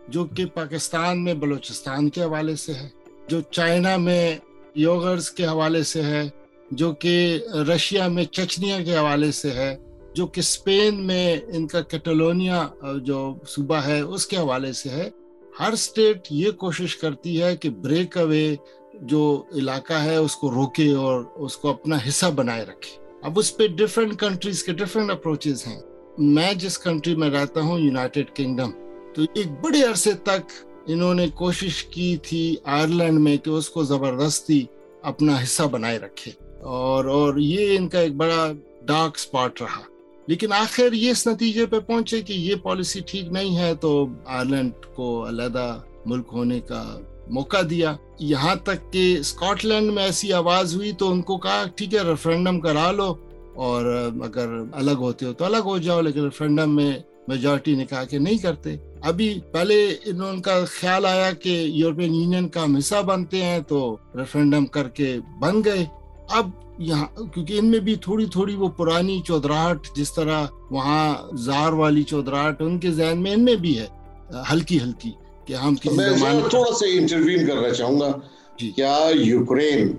[0.09, 2.89] جو کہ پاکستان میں بلوچستان کے حوالے سے ہے،
[3.29, 4.37] جو چائنا میں
[4.75, 6.23] یوگرز کے حوالے سے ہے،
[6.71, 7.39] جو کہ
[7.69, 9.77] رشیا میں چچنیا کے حوالے سے ہے،
[10.15, 12.67] جو کہ اسپین میں ان کا کیٹالونیا،
[13.05, 15.09] جو صوبہ ہے، اس کے حوالے سے ہے۔
[15.61, 18.55] ہر اسٹیٹ یہ کوشش کرتی ہے کہ بریک اوے
[19.03, 23.57] جو علاقہ ہے، اس کو روکے اور اس کو اپنا حصہ بنائے رکھے۔ اب اس
[23.57, 25.81] پہ ڈفرینٹ کنٹریز کے ڈفرینٹ اپروچز ہیں۔
[26.19, 28.71] میں جس کنٹری میں رہتا ہوں یونائٹیڈ کنگڈم
[29.15, 30.53] تو ایک بڑے عرصے تک
[30.87, 34.65] انہوں نے کوشش کی تھی آئرلینڈ میں کہ اس کو زبردستی
[35.03, 36.31] اپنا حصہ بنائے رکھے۔
[36.61, 38.53] اور اور یہ ان کا ایک بڑا
[38.87, 39.81] ڈارک اسپاٹ رہا۔
[40.27, 44.73] لیکن آخر یہ اس نتیجے پہ پہنچے کہ یہ پالیسی ٹھیک نہیں ہے، تو آئرلینڈ
[44.95, 46.99] کو علیحدہ ملک ہونے کا
[47.33, 51.65] موقع دیا۔ یہاں تک کہ اسکاٹ لینڈ میں ایسی آواز ہوئی تو ان کو کہا،
[51.75, 53.15] ٹھیک ہے ریفرینڈم کرا لو۔
[53.55, 56.93] اور اگر الگ ہوتے ہو تو الگ ہو جاؤ، لیکن ریفرینڈم میں
[57.29, 62.49] میجورٹی نے کہا کہ نہیں کرتے۔ ابھی پہلے انہوں کا خیال آیا کہ یورپین یونین
[62.49, 65.85] کا ہم حصہ بنتے ہیں تو ریفرینڈم کر کے بن گئے۔
[66.31, 71.73] اب یہاں، کیونکہ ان میں بھی تھوڑی تھوڑی وہ پرانی چودراہٹ جس طرح وہاں زار
[71.73, 73.87] والی چودراہٹ ان کے ذہن میں ان میں بھی ہے،
[74.53, 75.11] ہلکی ہلکی۔
[75.47, 76.09] کہ ہم میں
[76.51, 78.11] تھوڑا سا انٹروین کرنا چاہوں گا
[78.59, 79.93] جی۔ کیا یوکرین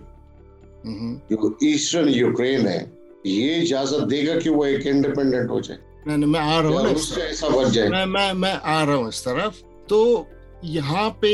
[1.29, 2.85] جو ایسٹرن یوکرین ہے
[3.23, 8.55] یہ اجازت دے گا کہ وہ ایک انڈیپینڈنٹ ہو جائے؟ میں آ رہا ہوں میں
[8.63, 10.23] آ رہا ہوں اس طرف۔ تو
[10.63, 11.33] یہاں پہ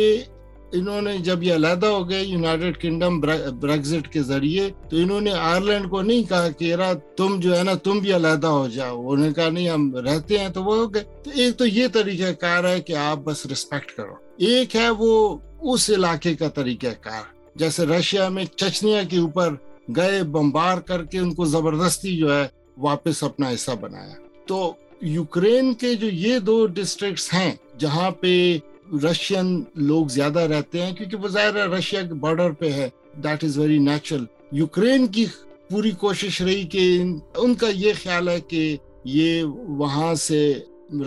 [0.74, 3.20] انہوں نے جب یہ علیحدہ ہو گئے یونائٹیڈ کنگڈم
[3.60, 6.76] بریگزٹ کے ذریعے، تو انہوں نے آئرلینڈ کو نہیں کہا کہ
[7.18, 10.38] تم جو ہے نا، تم بھی علیحدہ ہو جاؤ۔ انہوں نے کہا، نہیں، ہم رہتے
[10.38, 13.46] ہیں تو وہ ہو گئے۔ تو ایک تو یہ طریقہ کار ہے کہ آپ بس
[13.46, 17.22] ریسپیکٹ کرو۔ ایک ہے وہ اس علاقے کا طریقہ کار۔
[17.56, 19.54] جیسے رشیا میں چچنیا کے اوپر
[19.96, 22.48] گئے، بمبار کر کے ان کو زبردستی جو ہے
[22.78, 24.14] واپس اپنا حصہ بنایا۔
[24.48, 28.58] تو یوکرین کے جو یہ دو ڈسٹرکٹس ہیں، جہاں پہ
[29.04, 32.90] رشین لوگ زیادہ رہتے ہیں کیونکہ وہ ظاہر رشیا کے بارڈر پہ ہے
[33.24, 35.26] that is very natural Ukraine کی
[35.70, 37.04] پوری کوشش رہی کہ
[37.38, 39.44] ان کا یہ خیال ہے کہ یہ
[39.78, 40.42] وہاں سے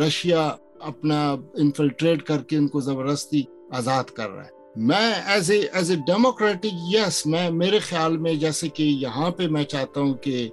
[0.01, 0.49] رشیا
[0.81, 1.21] اپنا
[1.55, 5.97] انفلٹریٹ کر کے ان کو زبردستی آزاد کر رہا ہے میں as a as a
[6.07, 10.49] democratic yes میں میرے خیال میں جیسے کہ یہاں پہ میں چاہتا ہوں کہ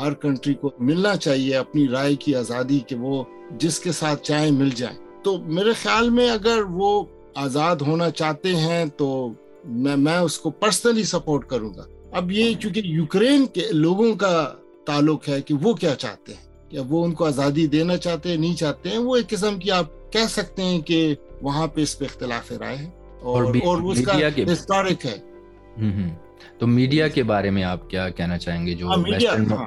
[0.00, 3.22] ہر کنٹری کو ملنا چاہیے اپنی رائے کی آزادی کہ وہ
[3.58, 4.96] جس کے ساتھ چاہیں مل جائیں
[5.28, 7.04] تو میرے خیال میں اگر وہ
[7.34, 9.28] آزاد ہونا چاہتے ہیں تو
[9.64, 14.54] میں میں اس کو پرسنلی سپورٹ کروں گا۔ اب یہ چونکہ یوکرین کے لوگوں کا
[14.86, 18.36] تعلق ہے کہ وہ کیا چاہتے ہیں کیا وہ ان کو آزادی دینا چاہتے ہیں
[18.36, 21.98] نہیں چاہتے ہیں وہ ایک قسم کی آپ کہہ سکتے ہیں کہ وہاں پہ اس
[21.98, 22.90] پہ اختلاف رائے ہے۔
[23.22, 24.12] اور, اور اس کا
[24.52, 25.18] ہسٹورک ہے۔
[26.58, 28.88] تو میڈیا کے بارے میں آپ کیا کہنا چاہیں گے جو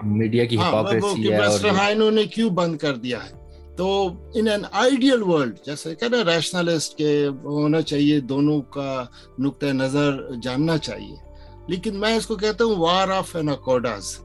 [0.03, 3.40] میڈیا کی ہپوکریسی ہے انہوں نے کیوں بند کر دیا ہے؟
[3.81, 9.05] تو ان این آئیڈیل ورلڈ جیسے کہ نا ریشنلسٹ کے ہونا چاہیے، دونوں کا
[9.39, 10.11] نقطۂ نظر
[10.43, 11.15] جاننا چاہیے۔
[11.67, 14.17] لیکن میں اس کو کہتا ہوں وار آف این اکوڈاز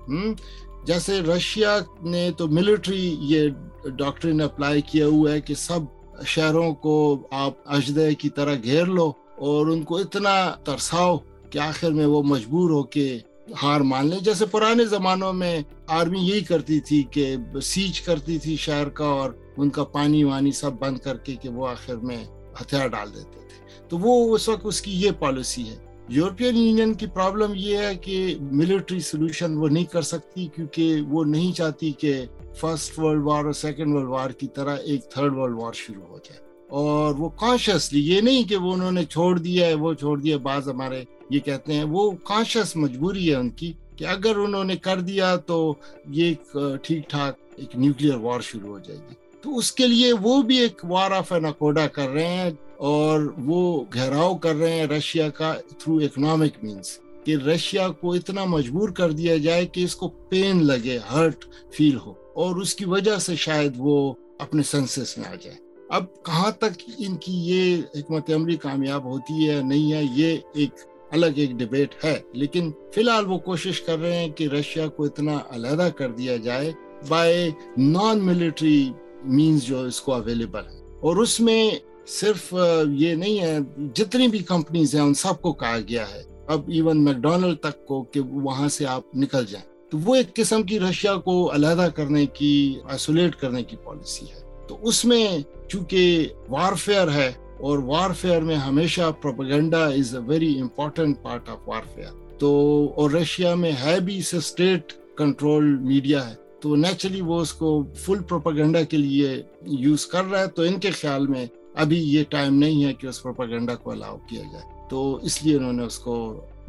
[0.87, 3.49] جیسے رشیا نے تو ملٹری یہ
[3.85, 5.81] ڈاکٹرین اپلائی کیا ہوا ہے کہ سب
[6.27, 11.17] شہروں کو آپ اجدے کی طرح گھیر لو اور ان کو اتنا ترساؤ
[11.51, 13.19] کہ آخر میں وہ مجبور ہو کے
[13.63, 18.57] ہار مان لیں۔ جیسے پرانے زمانوں میں آرمی یہی کرتی تھی کہ سیچ کرتی تھی
[18.57, 22.25] شہر کا اور ان کا پانی وانی سب بند کر کے کہ وہ آخر میں
[22.63, 25.77] ہتھیار ڈال دیتے تھے۔ تو وہ اس وقت اس کی یہ پالیسی ہے۔
[26.09, 31.25] یورپین یونین کی پرابلم یہ ہے کہ ملٹری سولوشن وہ نہیں کر سکتی کیونکہ وہ
[31.25, 35.57] نہیں چاہتی کہ فرسٹ ورلڈ وار اور سیکنڈ ورلڈ وار کی طرح ایک تھرڈ ورلڈ
[35.57, 39.67] وار شروع ہو جائے۔ اور وہ کانشیسلی یہ نہیں کہ وہ انہوں نے چھوڑ دیا
[39.67, 43.73] ہے، وہ چھوڑ دیا بعض ہمارے یہ کہتے ہیں وہ کانشیس مجبوری ہے ان کی
[43.97, 45.75] کہ اگر انہوں نے کر دیا تو
[46.09, 46.35] یہ
[46.83, 49.15] ٹھیک ٹھاک ایک نیوکلیر وار شروع ہو جائے گی۔
[49.47, 53.35] تو اس کے لیے وہ بھی ایک وار آف این اکوڈا کر رہے ہیں اور
[53.45, 58.89] وہ گھیراؤ کر رہے ہیں رشیا کا تھرو اکنامک مینس کہ رشیا کو اتنا مجبور
[58.89, 63.19] کر دیا جائے کہ اس کو پین لگے ہرٹ فیل ہو اور اس کی وجہ
[63.19, 65.57] سے شاید وہ اپنے سنسس میں آ جائے۔
[65.91, 70.71] اب کہاں تک ان کی یہ حکمت عملی کامیاب ہوتی ہے نہیں ہے، یہ ایک
[71.11, 75.05] الگ ایک ڈبیٹ ہے۔ لیکن فی الحال وہ کوشش کر رہے ہیں کہ رشیا کو
[75.05, 76.73] اتنا علیحدہ کر دیا جائے۔
[77.09, 78.93] بائی نان ملٹری
[79.25, 81.71] مینز جو اس کو اویلیبل ہے۔ اور اس میں
[82.07, 82.55] صرف
[82.91, 83.59] یہ نہیں ہے،
[83.95, 88.03] جتنی بھی کمپنیز ہیں، ان سب کو کہا گیا ہے۔ اب ایون میکڈونلڈ تک کو
[88.03, 92.27] کہ وہاں سے آپ نکل جائیں۔ تو وہ ایک قسم کی رشیا کو علیحدہ کرنے
[92.27, 95.39] کی آئسولیٹ کرنے کی پالیسی ہے۔ تو اس میں
[95.69, 101.49] چونکہ وار فیئر ہے، اور وار فیئر میں ہمیشہ propaganda is a very important part
[101.49, 102.51] of warfare تو،
[102.97, 108.23] اور رشیا میں ہے بھی اسٹیٹ کنٹرول میڈیا ہے۔ تو نیچرلی وہ اس کو فل
[108.29, 109.43] پروپیگنڈا کے لیے
[109.79, 113.07] یوز کر رہا ہے تو ان کے خیال میں ابھی یہ ٹائم نہیں ہے کہ
[113.07, 116.17] اس پروپیگنڈا کو الاؤ کیا جائے تو اس لیے انہوں نے اس کو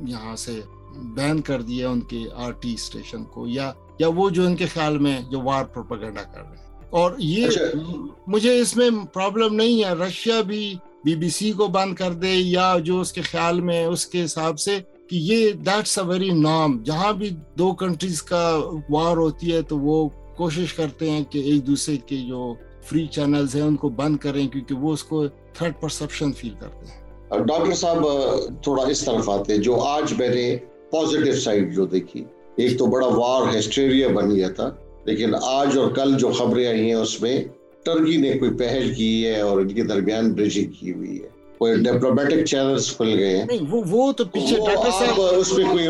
[0.05, 0.59] یہاں سے
[1.15, 4.65] بین کر دیا ان کے آر ٹی اسٹیشن کو یا یا وہ جو ان کے
[4.65, 7.61] خیال میں جو وار پروپیگنڈا کر رہے ہیں اور یہ اچھا۔
[8.27, 12.33] مجھے اس میں پرابلم نہیں ہے رشیا بھی بی بی سی کو بند کر دے
[12.33, 14.79] یا جو اس کے خیال میں اس کے حساب سے
[15.09, 18.45] کہ یہ دیٹس اے ویری نام جہاں بھی دو کنٹریز کا
[18.89, 22.53] وار ہوتی ہے تو وہ کوشش کرتے ہیں کہ ایک دوسرے کے جو
[22.83, 26.85] فری چینلز ہیں ان کو بند کریں کیونکہ وہ اس کو تھرڈ پرسپشن فیل کرتے
[26.85, 28.05] ہیں۔ ڈاکٹر صاحب،
[28.63, 30.55] تھوڑا اس طرف آتے جو آج میں نے
[30.91, 32.23] پازیٹیو سائڈ جو دیکھی،
[32.55, 34.69] ایک تو بڑا وار ہسٹیریا بن گیا تھا،
[35.05, 37.43] لیکن آج اور کل جو خبریں آئی ہیں اس میں،
[37.85, 41.75] ٹرکی نے کوئی پہل کی ہے اور ان کے درمیان بریجنگ کی ہوئی ہے۔ کوئی
[41.75, 45.87] ڈپلومیٹک چینلز کھل گئے وہ وہ تو پیچھے ڈاکٹر صاحب اس پہ کوئی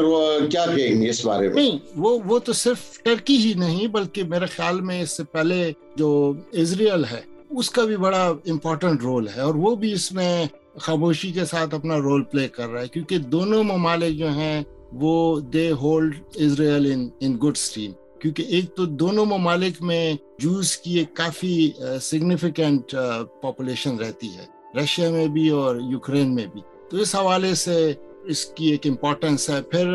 [0.49, 4.23] کیا کہیں گے اس بارے میں؟ نہیں وہ وہ تو صرف ٹرکی ہی نہیں بلکہ
[4.23, 9.27] میرے خیال میں اس سے پہلے جو اسرائیل ہے اس کا بھی بڑا امپورٹنٹ رول
[9.27, 10.45] ہے۔ اور وہ بھی اس میں
[10.79, 14.63] خاموشی کے ساتھ اپنا رول پلے کر رہا ہے کیونکہ دونوں ممالک جو ہیں
[14.93, 20.97] وہ they hold Israel in good esteem کیونکہ ایک تو دونوں ممالک میں جوس کی
[20.97, 22.95] ایک کافی سگنیفیکینٹ
[23.41, 27.93] پاپولیشن رہتی ہے۔ رشیا میں بھی اور یوکرین میں بھی۔ تو اس حوالے سے
[28.23, 29.93] اس کی ایک امپورٹنس ہے۔ پھر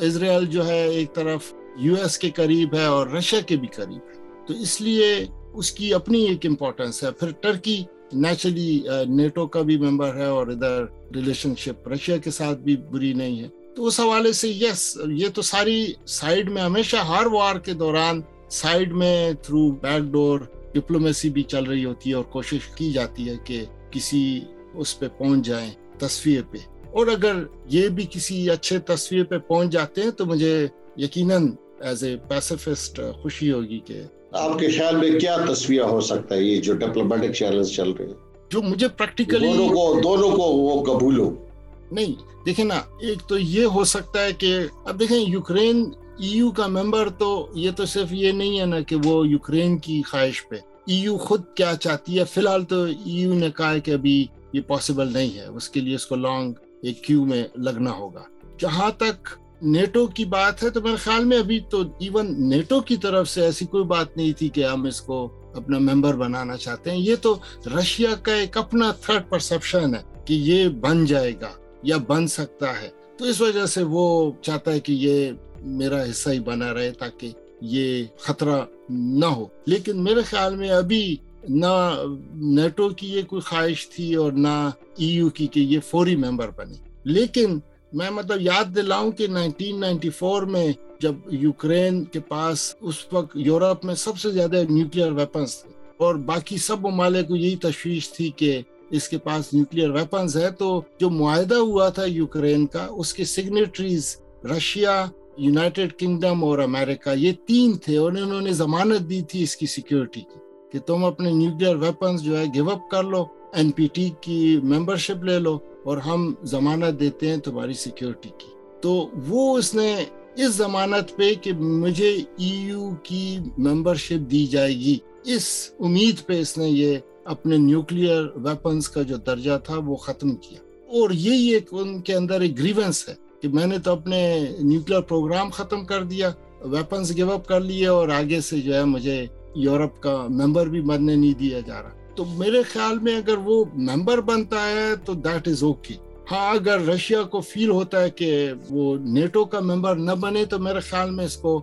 [0.00, 4.08] اسرائیل جو ہے، ایک طرف یو ایس کے قریب ہے اور رشیا کے بھی قریب
[4.08, 9.62] ہے۔ تو اس لیے اس کی اپنی ایک امپورٹنس ہے۔ پھر ٹرکی نیچرلی نیٹو کا
[9.62, 10.84] بھی ممبر ہے اور ادھر
[11.14, 15.28] ریلیشن شپ رشیا کے ساتھ بھی بری نہیں ہے۔ تو اس حوالے سے یس یہ
[15.34, 20.40] تو ساری سائڈ میں ہمیشہ ہر وار کے دوران سائڈ میں تھرو بیک ڈور
[20.74, 24.40] ڈپلومیسی بھی چل رہی ہوتی ہے اور کوشش کی جاتی ہے کہ کسی
[24.74, 26.58] اس پہ پہنچ جائیں تصویر پہ۔
[26.92, 27.36] اور اگر
[27.66, 30.66] یہ بھی کسی اچھے تصویر پہ پہنچ جاتے ہیں تو مجھے
[30.96, 34.00] یقیناً ایز اے پیسفسٹ خوشی ہوگی کہ
[34.32, 38.06] آپ کے خیال میں کیا تصویر ہو سکتا ہے یہ جو ڈپلومیٹک چیلنج چل رہے
[38.06, 38.14] ہیں؟
[38.50, 41.46] جو مجھے پریکٹیکلی دونوں کو دونوں کو وہ قبول ہو۔
[41.92, 42.12] نہیں
[42.46, 46.66] دیکھیں نا ایک تو یہ ہو سکتا ہے کہ اب دیکھیں یوکرین ای یو کا
[46.66, 50.56] ممبر تو یہ تو صرف یہ نہیں ہے نا کہ وہ یوکرین کی خواہش پہ
[50.90, 54.26] ای یو خود کیا چاہتی ہے؟ فی الحال تو ای یو نے کہا کہ ابھی
[54.52, 58.22] یہ پاسبل نہیں ہے۔ اس کے لیے اس کو لانگ ایک کیو میں لگنا ہوگا۔
[58.58, 59.28] جہاں تک
[59.62, 63.42] نیٹو کی بات ہے، تو میرے خیال میں ابھی تو ایون نیٹو کی طرف سے
[63.42, 67.14] ایسی کوئی بات نہیں تھی کہ ہم اس کو اپنا ممبر بنانا چاہتے ہیں۔ یہ
[67.22, 67.38] تو
[67.78, 71.50] رشیا کا ایک اپنا تھرڈ پرسپشن ہے کہ یہ بن جائے گا
[71.82, 75.30] یا بن سکتا ہے۔ تو اس وجہ سے وہ چاہتا ہے کہ یہ
[75.60, 77.30] میرا حصہ ہی بنا رہے تاکہ
[77.60, 81.16] یہ خطرہ نہ ہو۔ لیکن میرے خیال میں ابھی
[81.48, 82.02] نہ
[82.34, 86.50] نیٹو کی یہ کوئی خواہش تھی اور نہ ای یو کی کہ یہ فوری ممبر
[86.56, 87.58] بنے۔ لیکن
[87.92, 93.30] میں مطلب یاد دلاؤں کہ نائنٹین نائنٹی فور میں جب یوکرین کے پاس اس وقت
[93.34, 98.12] یورپ میں سب سے زیادہ نیوکلیر ویپنس تھے اور باقی سب ممالک کو یہی تشویش
[98.12, 102.86] تھی کہ اس کے پاس نیوکلیر ویپنز ہے تو جو معاہدہ ہوا تھا یوکرین کا،
[102.90, 105.06] اس کے سگنیٹریز رشیا
[105.36, 109.66] یونائٹیڈ کنگڈم اور امریکہ یہ تین تھے اور انہوں نے ضمانت دی تھی اس کی
[109.66, 110.38] سیکیورٹی کی
[110.72, 114.60] کہ تم اپنے نیوکلیر ویپنز جو ہے گیو اپ کر لو این پی ٹی کی
[114.62, 118.50] ممبرشپ لے لو اور ہم ضمانت دیتے ہیں تمہاری سیکیورٹی کی۔
[118.80, 120.04] تو وہ اس نے
[120.36, 126.40] اس ضمانت پہ کہ مجھے ای یو کی ممبرشپ دی جائے گی۔ اس امید پہ
[126.40, 131.48] اس نے یہ اپنے نیوکلیئر ویپنز کا جو درجہ تھا وہ ختم کیا۔ اور یہی
[131.48, 134.20] ایک ان کے اندر ایک گریونس ہے۔ کہ میں نے تو اپنے
[134.60, 136.30] نیوکلیئر پروگرام ختم کر دیا
[136.64, 140.80] ویپنز گیو اپ کر لیے اور آگے سے جو ہے مجھے یورپ کا ممبر بھی
[140.80, 145.14] بننے نہیں دیا جا رہا۔ تو میرے خیال میں اگر وہ ممبر بنتا ہے تو
[145.14, 145.94] دیٹ از اوکے
[146.32, 148.30] ہاں اگر رشیا کو فیل ہوتا ہے کہ
[148.70, 151.60] وہ نیٹو کا ممبر نہ بنے تو میرے خیال میں اس کو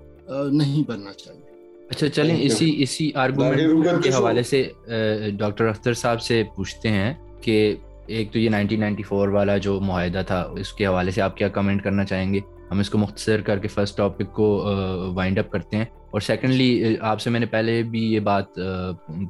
[0.51, 1.41] نہیں بننا چاہیے۔
[1.89, 4.63] اچھا چلیں اسی اسی آرگومنٹ کے حوالے سے
[5.38, 7.75] ڈاکٹر اختر صاحب سے پوچھتے ہیں کہ
[8.08, 11.38] ایک تو یہ نائنٹین نائنٹی فور والا جو معاہدہ تھا، اس کے حوالے سے آپ
[11.38, 12.39] کیا کمنٹ کرنا چاہیں گے؟
[12.72, 14.70] ہم اس کو مختصر کر کے فرسٹ ٹاپک کو
[15.14, 18.55] وائنڈ اپ کرتے ہیں۔ اور سیکنڈلی آپ سے میں نے پہلے بھی یہ بات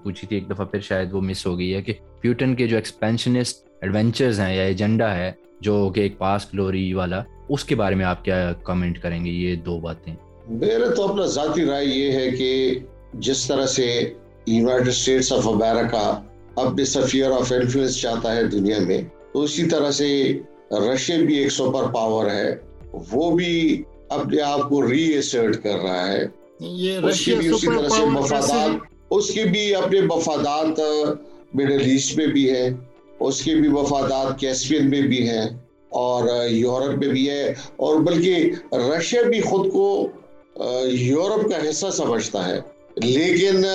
[0.04, 2.76] پوچھی تھی ایک دفعہ، پھر شاید وہ مس ہو گئی ہے کہ پیوٹن کے جو
[2.76, 7.96] ایکسپینشنسٹ ایڈونچرز ہیں یا ایجنڈا ہے، جو کہ ایک پاس گلوری والا، اس کے بارے
[7.96, 10.16] میں آپ کیا کمنٹ کریں گے؟ یہ دو باتیں۔
[10.48, 12.80] میرا تو اپنا ذاتی رائے یہ ہے کہ
[13.14, 14.14] جس طرح سے
[14.46, 16.22] یونائٹڈ اسٹیٹس آف امیرکا
[16.58, 19.02] اپنے سفیر آف انفلوئنس چاہتا ہے دنیا میں
[19.34, 20.40] تو اسی طرح سے
[20.72, 22.56] رشیا بھی ایک سپر پاور ہے۔
[23.12, 26.26] وہ بھی اپنے آپ کو ری ایسرٹ کر رہا ہے۔
[27.10, 28.70] اس کی بھی اسی طرح سے مفادات
[29.10, 30.80] اس کی بھی اپنے مفادات
[31.54, 32.70] مڈل ایسٹ میں بھی ہے۔
[33.20, 35.46] اس کے بھی مفادات کیسپین میں بھی ہیں
[35.90, 40.08] اور یورپ میں بھی ہے۔ اور بلکہ رشیا بھی خود کو
[40.86, 42.60] یورپ کا حصہ سمجھتا ہے۔
[42.96, 43.66] لیکن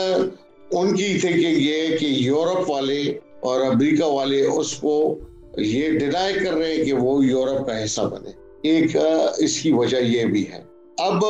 [0.73, 3.03] ان کی تھنکنگ یہ کہ یورپ والے
[3.41, 5.19] اور امریکہ والے اس کو
[5.57, 8.31] یہ ڈینائی کر رہے ہیں کہ وہ یورپ کا حصہ بنے۔
[8.63, 8.97] ایک
[9.39, 10.61] اس کی وجہ یہ بھی ہے۔
[10.99, 11.25] اب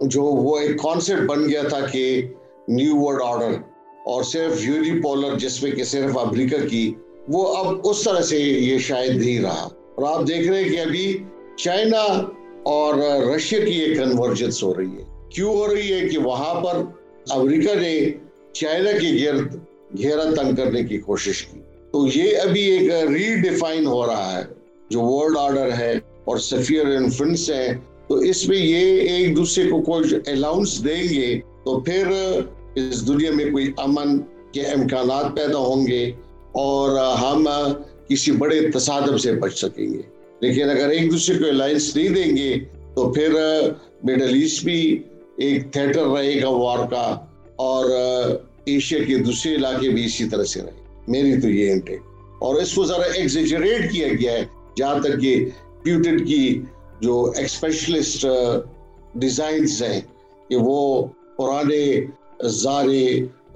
[0.00, 2.22] جو وہ ایک کانسیپٹ بن گیا تھا کہ
[2.68, 3.52] نیو ورلڈ آرڈر
[4.06, 6.94] اور صرف یونی پولر جس میں کہ صرف امریکہ کی،
[7.28, 10.80] وہ اب اس طرح سے یہ شاید نہیں رہا۔ اور آپ دیکھ رہے ہیں کہ
[10.80, 11.18] ابھی
[11.56, 12.22] چائنا
[12.62, 12.94] اور
[13.34, 16.82] رشیا کی ایک کنورجنس ہو رہی ہے۔ کیوں ہو رہی ہے کہ وہاں پر
[17.30, 18.00] امریکہ نے
[18.54, 19.54] چائنا کے گرد
[19.98, 21.60] گھیرا تنگ کرنے کی کوشش کی۔
[21.92, 24.44] تو یہ ابھی ایک ری ڈیفائن ہو رہا ہے،
[24.90, 25.92] جو ورلڈ آرڈر ہے
[26.24, 27.76] اور سفیر انفنس ہے
[28.08, 32.06] تو اس میں یہ ایک دوسرے کو کوئی الاؤنس دیں گے تو پھر
[32.74, 34.18] اس دنیا میں کوئی امن
[34.52, 36.12] کے امکانات پیدا ہوں گے
[36.52, 37.48] اور ہم
[38.08, 40.02] کسی بڑے تصادم سے بچ سکیں گے۔
[40.40, 42.54] لیکن اگر ایک دوسرے کو الائنس نہیں دیں گے
[42.94, 43.34] تو پھر
[44.02, 45.02] مڈل ایسٹ بھی
[45.36, 47.26] ایک تھیٹر رہے گا وار کا۔
[47.56, 47.90] اور
[48.64, 52.00] ایشیا کے دوسرے علاقے بھی اسی طرح سے رہے۔ میری تو یہ انٹیک
[52.40, 54.44] اور اس کو ذرا ایگزیجریٹ کیا گیا ہے،
[54.76, 55.44] جہاں تک کہ
[55.82, 56.60] پیوٹن کی
[57.00, 58.26] جو ایکسپیشلسٹ
[59.14, 60.00] ڈیزائنز ہیں،
[60.48, 61.84] کہ وہ پرانے
[62.52, 63.06] زارے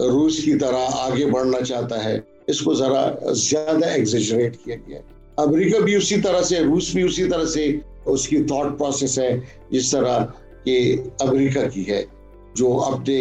[0.00, 5.16] روس کی طرح آگے بڑھنا چاہتا ہے، اس کو ذرا زیادہ ایگزیجریٹ کیا گیا ہے۔
[5.36, 7.66] امریکہ بھی اسی طرح سے، روس بھی اسی طرح سے
[8.06, 9.30] اس کی تھاٹ پروسیس ہے،
[9.70, 10.24] جس طرح
[10.64, 12.02] کہ امریکہ کی ہے،
[12.54, 13.18] جو اپنے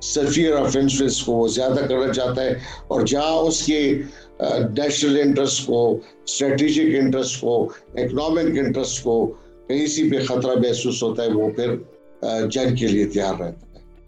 [0.00, 2.54] سفیر آف انفلوئنس کو زیادہ کرنا چاہتا ہے
[2.88, 3.80] اور جہاں اس کے
[4.76, 5.80] نیشنل انٹرسٹ کو
[6.24, 7.62] اسٹریٹجک انٹرسٹ کو،
[7.94, 9.26] اکنامک انٹرسٹ کو
[9.68, 11.74] کہیں سی پہ خطرہ محسوس ہوتا ہے، وہ پھر
[12.50, 13.66] جنگ کے لیے تیار رہتا ہے۔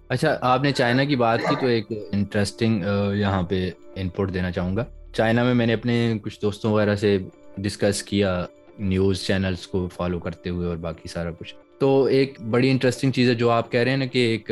[0.09, 2.85] اچھا آپ نے چائنا کی بات کی تو ایک انٹرسٹنگ
[3.15, 4.85] یہاں پہ انپٹ دینا چاہوں گا۔
[5.15, 7.17] چائنا میں میں نے اپنے کچھ دوستوں وغیرہ سے
[7.57, 8.45] ڈسکس کیا
[8.79, 13.29] نیوز چینلز کو فالو کرتے ہوئے اور باقی سارا کچھ۔ تو ایک بڑی انٹرسٹنگ چیز
[13.29, 14.51] ہے جو آپ کہہ رہے ہیں نا کہ ایک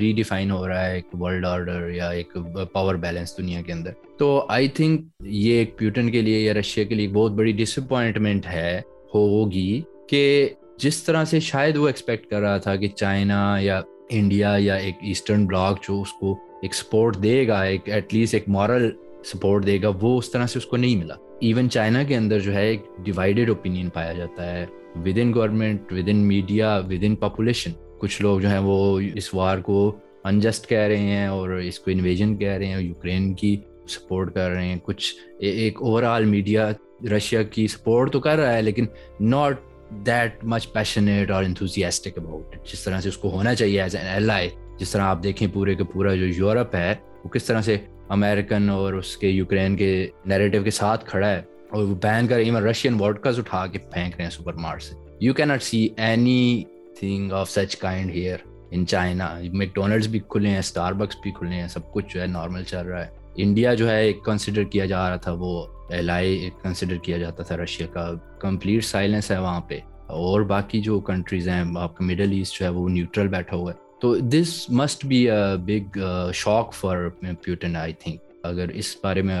[0.00, 2.36] ری ڈیفائن ہو رہا ہے ایک ورلڈ آرڈر یا ایک
[2.72, 6.84] پاور بیلنس دنیا کے اندر۔ تو آئی تھنک یہ ایک پیوٹن کے لیے یا رشیا
[6.84, 8.80] کے لیے بہت بڑی ڈس اپوائنٹمنٹ ہے،
[9.14, 10.48] ہوگی کہ
[10.78, 14.94] جس طرح سے شاید وہ ایکسپیکٹ کر رہا تھا کہ چائنا یا انڈیا یا ایک
[15.00, 18.90] ایسٹرن بلاک جو اس کو ایک سپورٹ دے گا، ایک ایٹ لیسٹ ایک مورل
[19.24, 22.38] سپورٹ دے گا، وہ اس طرح سے اس کو نہیں ملا۔ ایون چائنا کے اندر
[22.40, 24.66] جو ہے ایک ڈیوائڈیڈ اوپینین پایا جاتا ہے۔
[25.18, 30.68] Within government within media within population کچھ لوگ جو ہیں وہ اس وار کو انجسٹ
[30.68, 33.56] کہہ رہے ہیں اور اس کو انویژن کہہ رہے ہیں یوکرین کی
[33.88, 36.70] سپورٹ کر رہے ہیں۔ کچھ ایک اوور آل میڈیا
[37.10, 38.86] رشیا کی سپورٹ تو کر رہا ہے، لیکن
[39.20, 39.60] ناٹ
[40.06, 44.06] دیٹ مچ پیشنیٹ اور انتھوزیاسٹک اباؤٹ جس طرح سے اس کو ہونا چاہیے ایز این
[44.06, 46.94] ایل آئی جس طرح آپ دیکھیں پورے کے پورا جو یورپ ہے،
[47.24, 47.76] وہ کس طرح سے
[48.08, 52.38] امیرکن اور اس کے یوکرین کے نیریٹو کے ساتھ کھڑا ہے۔ اور وہ بین کر
[52.38, 55.88] ایون رشین واڈکاز اٹھا کے پھینک رہے ہیں سپر مارٹ سے۔ You can not see
[56.98, 58.36] anything of such kind here
[58.70, 59.38] in China
[59.74, 62.86] McDonald's بھی کھلے ہیں اسٹار بکس بھی کھلے ہیں، سب کچھ جو ہے نارمل چل
[62.86, 66.96] رہا ہے۔ انڈیا جو ہے ایک کنسیڈر کیا جا رہا تھا، وہ ایل آئی کنسیڈر
[66.96, 71.64] کیا جاتا تھا رشیا کا۔ کمپلیٹ سائلنس ہے وہاں پہ۔ اور باقی جو کنٹریز ہیں،
[71.76, 75.30] آپ کا مڈل ایسٹ جو ہے، وہ نیوٹرل بیٹھا ہوا ہے۔ تو this must be
[75.30, 75.98] a big
[76.34, 76.96] shock for
[77.42, 79.40] Putin I think اگر اس بارے میں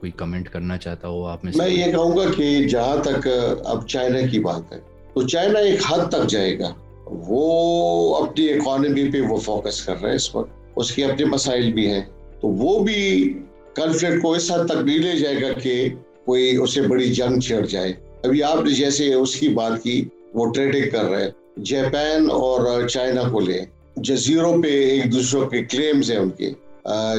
[0.00, 3.28] کوئی کمنٹ کرنا چاہتا ہو، آپ میں یہ کہوں گا کہ جہاں تک،
[3.64, 4.78] اب چائنا کی بات ہے،
[5.14, 6.74] تو چائنا ایک حد تک جائے گا۔
[7.06, 11.72] وہ اپنی اکانومی پہ وہ فوکس کر رہے ہیں اس وقت۔ اس کے اپنے مسائل
[11.72, 12.02] بھی ہیں۔
[12.40, 13.34] تو وہ بھی
[13.74, 15.88] کنفلکٹ کو اس حد تک نہیں لے جائے گا کہ
[16.24, 17.92] کوئی اسے بڑی جنگ چھڑ جائے۔
[18.24, 21.30] ابھی آپ نے جیسے اس کی بات کی، وہ ٹریڈنگ کر رہے ہیں۔
[21.64, 23.60] جاپان اور چائنا کو لے۔
[23.96, 26.52] جزیروں پہ ایک دوسروں کے کلیمز ہیں ان کے۔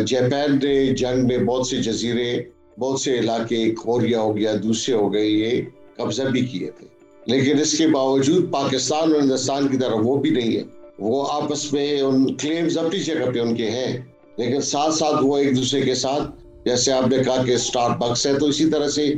[0.07, 2.41] جاپان نے جنگ میں بہت سے جزیرے،
[2.79, 5.61] بہت سے علاقے کوریا ہو گیا دوسرے ہو گئے، یہ
[5.97, 6.87] قبضہ بھی کیے تھے۔
[7.25, 10.61] لیکن اس کے باوجود پاکستان اور ہندوستان کی طرف وہ بھی نہیں ہے۔
[10.99, 13.97] وہ آپس میں ان کلیمز اپنی جگہ پہ ان کے ہیں۔
[14.37, 18.27] لیکن ساتھ ساتھ وہ ایک دوسرے کے ساتھ، جیسے آپ نے کہا کہ اسٹار بکس
[18.27, 19.13] ہے، تو اسی طرح سے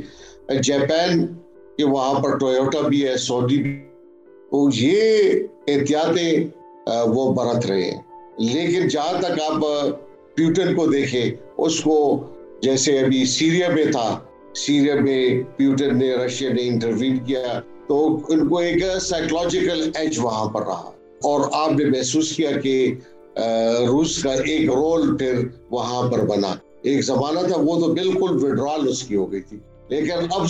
[0.63, 1.25] جاپان
[1.77, 3.79] کہ وہاں پر ٹویوٹا بھی ہے سعودی بھی۔
[4.51, 5.29] تو یہ
[5.67, 6.43] احتیاطیں
[7.05, 8.01] وہ برت رہے ہیں۔
[8.37, 9.65] لیکن جہاں تک آپ
[10.35, 12.27] پیوٹن کو دیکھیں اس کو
[12.61, 14.19] جیسے ابھی سیریا میں تھا،
[14.55, 20.45] سیریا میں پیوٹن نے رشیا نے انٹروین کیا، تو ان کو ایک سائیکولوجیکل ایج وہاں
[20.45, 20.91] پر رہا۔
[21.23, 22.93] اور آپ نے محسوس کیا کہ
[23.87, 28.87] روس کا ایک رول پھر وہاں پر بنا۔ ایک زمانہ تھا، وہ تو بالکل وڈرال
[28.87, 29.57] اس کی ہو گئی تھی۔
[29.89, 30.45] لیکن اب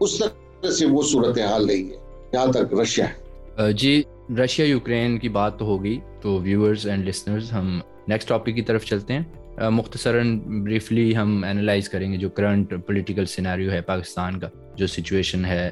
[0.00, 1.96] اس طرح سے وہ صورتحال نہیں ہے
[2.32, 4.02] جہاں تک رشیا ہے۔ جی
[4.44, 8.84] رشیا یوکرین کی بات تو ہوگی تو ویورز اینڈ لسنرز ہم نیکسٹ ٹاپک کی طرف
[8.84, 14.48] چلتے ہیں۔ مختصراً بریفلی ہم انالائز کریں گے جو کرنٹ پولیٹیکل سیناریو ہے پاکستان کا،
[14.76, 15.70] جو سچویشن ہے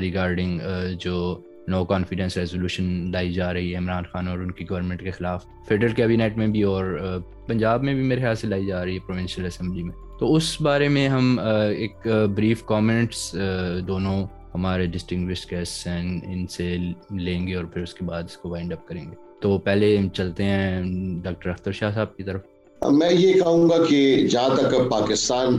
[0.00, 0.60] ریگارڈنگ
[1.00, 5.10] جو نو کانفیڈنس ریزولوشن لائی جا رہی ہے عمران خان اور ان کی گورنمنٹ کے
[5.10, 6.98] خلاف۔ فیڈرل کیبنیٹ میں بھی اور
[7.46, 10.60] پنجاب میں بھی میرے خیال سے لائی جا رہی ہے پروونشل اسمبلی میں۔ تو اس
[10.60, 11.38] بارے میں ہم
[11.76, 12.06] ایک
[12.36, 13.34] بریف کامنٹس
[13.86, 14.24] دونوں
[14.54, 16.76] ہمارے ڈسٹنگوش گیسٹ ہیں، ان سے
[17.10, 19.98] لیں گے اور پھر اس کے بعد اس کو وائنڈ اپ کریں گے۔ تو پہلے
[20.14, 20.82] چلتے ہیں
[21.22, 22.40] ڈاکٹر اختر شاہ صاحب کی طرف۔
[22.90, 25.56] میں یہ کہوں گا کہ جہاں تک پاکستان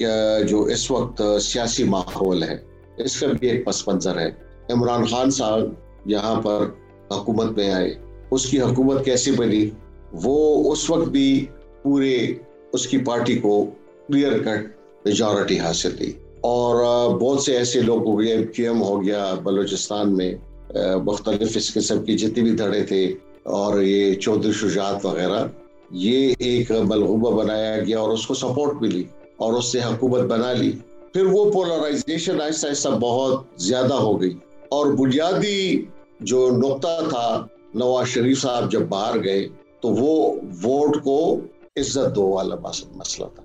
[0.00, 2.56] کا جو اس وقت سیاسی ماحول ہے،
[2.98, 4.30] اس کا بھی ایک پس منظر ہے۔
[4.72, 5.60] عمران خان صاحب
[6.06, 6.66] یہاں پر
[7.10, 7.94] حکومت میں آئے،
[8.30, 9.70] اس کی حکومت کیسی بنی؟
[10.12, 11.46] وہ اس وقت بھی
[11.82, 12.34] پورے
[12.72, 13.64] اس کی پارٹی کو
[14.08, 14.66] کلیئر کٹ
[15.04, 16.74] میجورٹی حاصل تھی اور
[17.18, 20.34] بہت سے ایسے لوگ ہو گئے پی ایم ہو گیا، بلوچستان میں۔
[20.74, 25.46] مختلف اس قسم کی جتنی بھی دھڑے تھے اور یہ چودھری شجاعت وغیرہ،
[25.90, 29.04] یہ ایک ملغوبہ بنایا گیا اور اس کو سپورٹ ملی
[29.36, 30.72] اور اس سے حکومت بنا لی۔
[31.12, 34.34] پھر وہ پولرائزیشن آہستہ آہستہ بہت زیادہ ہو گئی
[34.68, 35.84] اور بنیادی
[36.20, 39.48] جو نقطہ تھا نواز شریف صاحب جب باہر گئے
[39.80, 41.40] تو وہ ووٹ کو
[41.76, 42.54] عزت دو والا
[42.94, 43.42] مسئلہ تھا۔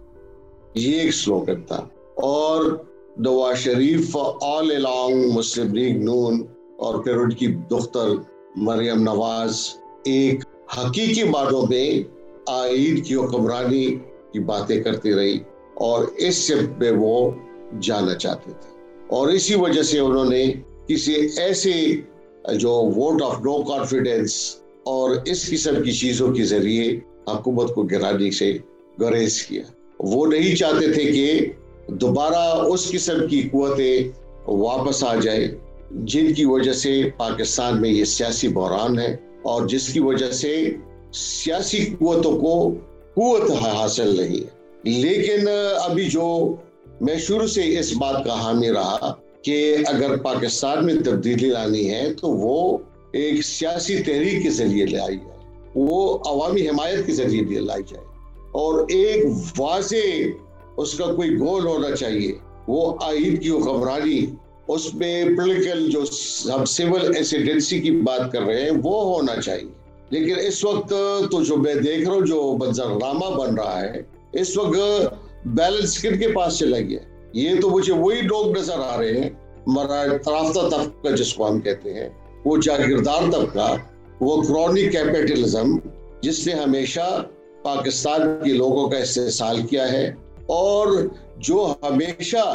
[0.76, 2.78] یہ ایک سلوگن تھا۔ اور
[3.17, 6.43] نواز شریف آل الانگ مسلم لیگ نون
[6.82, 8.09] اور پھر ان کی دختر
[8.55, 9.69] مریم نواز
[10.05, 10.43] ایک
[10.77, 12.03] حقیقی معنوں میں
[12.47, 13.95] آئین کی حکمرانی
[14.34, 15.39] کی باتیں کرتی رہی
[15.73, 17.32] اور اس سے پہ وہ
[17.82, 18.69] جانا چاہتے تھے۔
[19.07, 20.53] اور اسی وجہ سے انہوں نے
[20.88, 21.73] کسی ایسے
[22.55, 28.32] جو ووٹ آف نو کانفیڈینس اور اس قسم کی چیزوں کے ذریعے حکومت کو گرانے
[28.32, 28.57] سے
[29.01, 29.63] گریز کیا۔
[29.99, 31.39] وہ نہیں چاہتے تھے کہ
[31.88, 34.03] دوبارہ اس قسم کی قوتیں
[34.49, 35.47] واپس آ جائے
[35.96, 40.76] جن کی وجہ سے پاکستان میں یہ سیاسی بحران ہے اور جس کی وجہ سے
[41.14, 42.74] سیاسی قوتوں کو
[43.16, 45.48] قوت حاصل نہیں ہے۔ لیکن
[45.80, 46.56] ابھی جو
[47.02, 52.14] میں شروع سے اس بات کا حامی رہا کہ اگر پاکستان میں تبدیلی لانی ہے
[52.14, 52.78] تو وہ
[53.12, 55.38] ایک سیاسی تحریک کے ذریعے لے آئی جائے۔
[55.76, 58.06] وہ عوامی حمایت کے ذریعے بھی لائی جائے۔
[58.52, 59.26] اور ایک
[59.60, 59.96] واضح
[60.78, 62.32] اس کا کوئی گول ہونا چاہیے۔
[62.68, 64.26] وہ آئین کی حکمرانی
[64.74, 66.01] اس میں پولیٹیکل جو
[66.53, 69.69] ہم سول ایسیڈنسی کی بات کر رہے ہیں، وہ ہونا چاہیے۔
[70.09, 70.93] لیکن اس وقت
[71.32, 74.01] تو جو میں دیکھ رہا ہوں، جو منظر نامہ بن رہا ہے،
[74.34, 76.99] اس وقت بیلنس کن کے پاس چلا گیا؟
[77.34, 79.30] یہ تو مجھے وہی لوگ نظر آ رہے ہیں
[80.28, 82.09] رافتہ طبقہ جس کو ہم کہتے ہیں،
[82.45, 83.76] وہ جاگیردار طبقہ،
[84.22, 85.78] وہ کرونی کیپیٹلزم
[86.22, 87.07] جس نے ہمیشہ
[87.63, 90.05] پاکستان کے لوگوں کا استحصال کیا ہے،
[90.55, 90.88] اور
[91.39, 92.45] جو ہمیشہ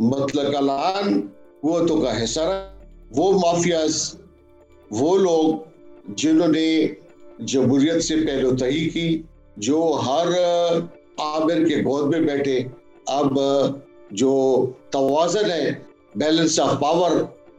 [0.00, 1.20] مطلق الان
[1.62, 2.78] قوتوں کا حصہ رہا
[3.16, 4.14] وہ مافیاز،
[4.90, 5.54] وہ لوگ
[6.08, 6.88] جنہوں نے
[7.38, 9.22] جمہوریت سے پہلو تہی کی،
[9.56, 10.28] جو ہر
[11.18, 12.60] عابر کے گود میں بیٹھے۔
[13.06, 13.38] اب
[14.10, 14.32] جو
[14.90, 15.70] توازن ہے
[16.14, 17.10] بیلنس آف پاور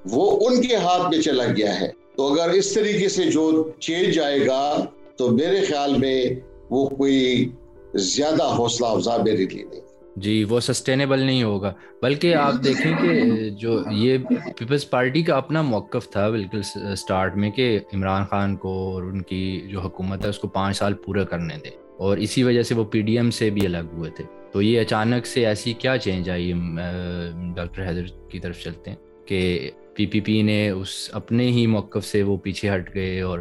[0.06, 4.20] وہ ان کے ہاتھ میں چلا گیا ہے۔ تو اگر اس طریقے سے جو چینج
[4.20, 4.86] آئے گا،
[5.16, 6.24] تو میرے خیال میں
[6.70, 7.49] وہ کوئی
[7.95, 9.82] زیادہ حوصلہ افزا میرے لیے نہیں۔
[10.16, 14.18] جی وہ سسٹینیبل نہیں ہوگا۔ بلکہ آپ دیکھیں کہ جو یہ
[14.57, 16.61] پیپلز پارٹی کا اپنا موقف تھا بالکل
[16.97, 20.78] سٹارٹ میں کہ عمران خان کو اور ان کی جو حکومت ہے اس کو پانچ
[20.78, 23.93] سال پورا کرنے دے اور اسی وجہ سے وہ پی ڈی ایم سے بھی الگ
[23.93, 26.53] ہوئے تھے۔ تو یہ اچانک سے ایسی کیا چینج آئی؟
[27.55, 32.05] ڈاکٹر حیدر کی طرف چلتے ہیں کہ پی پی پی نے اس اپنے ہی موقف
[32.05, 33.39] سے وہ پیچھے ہٹ گئے اور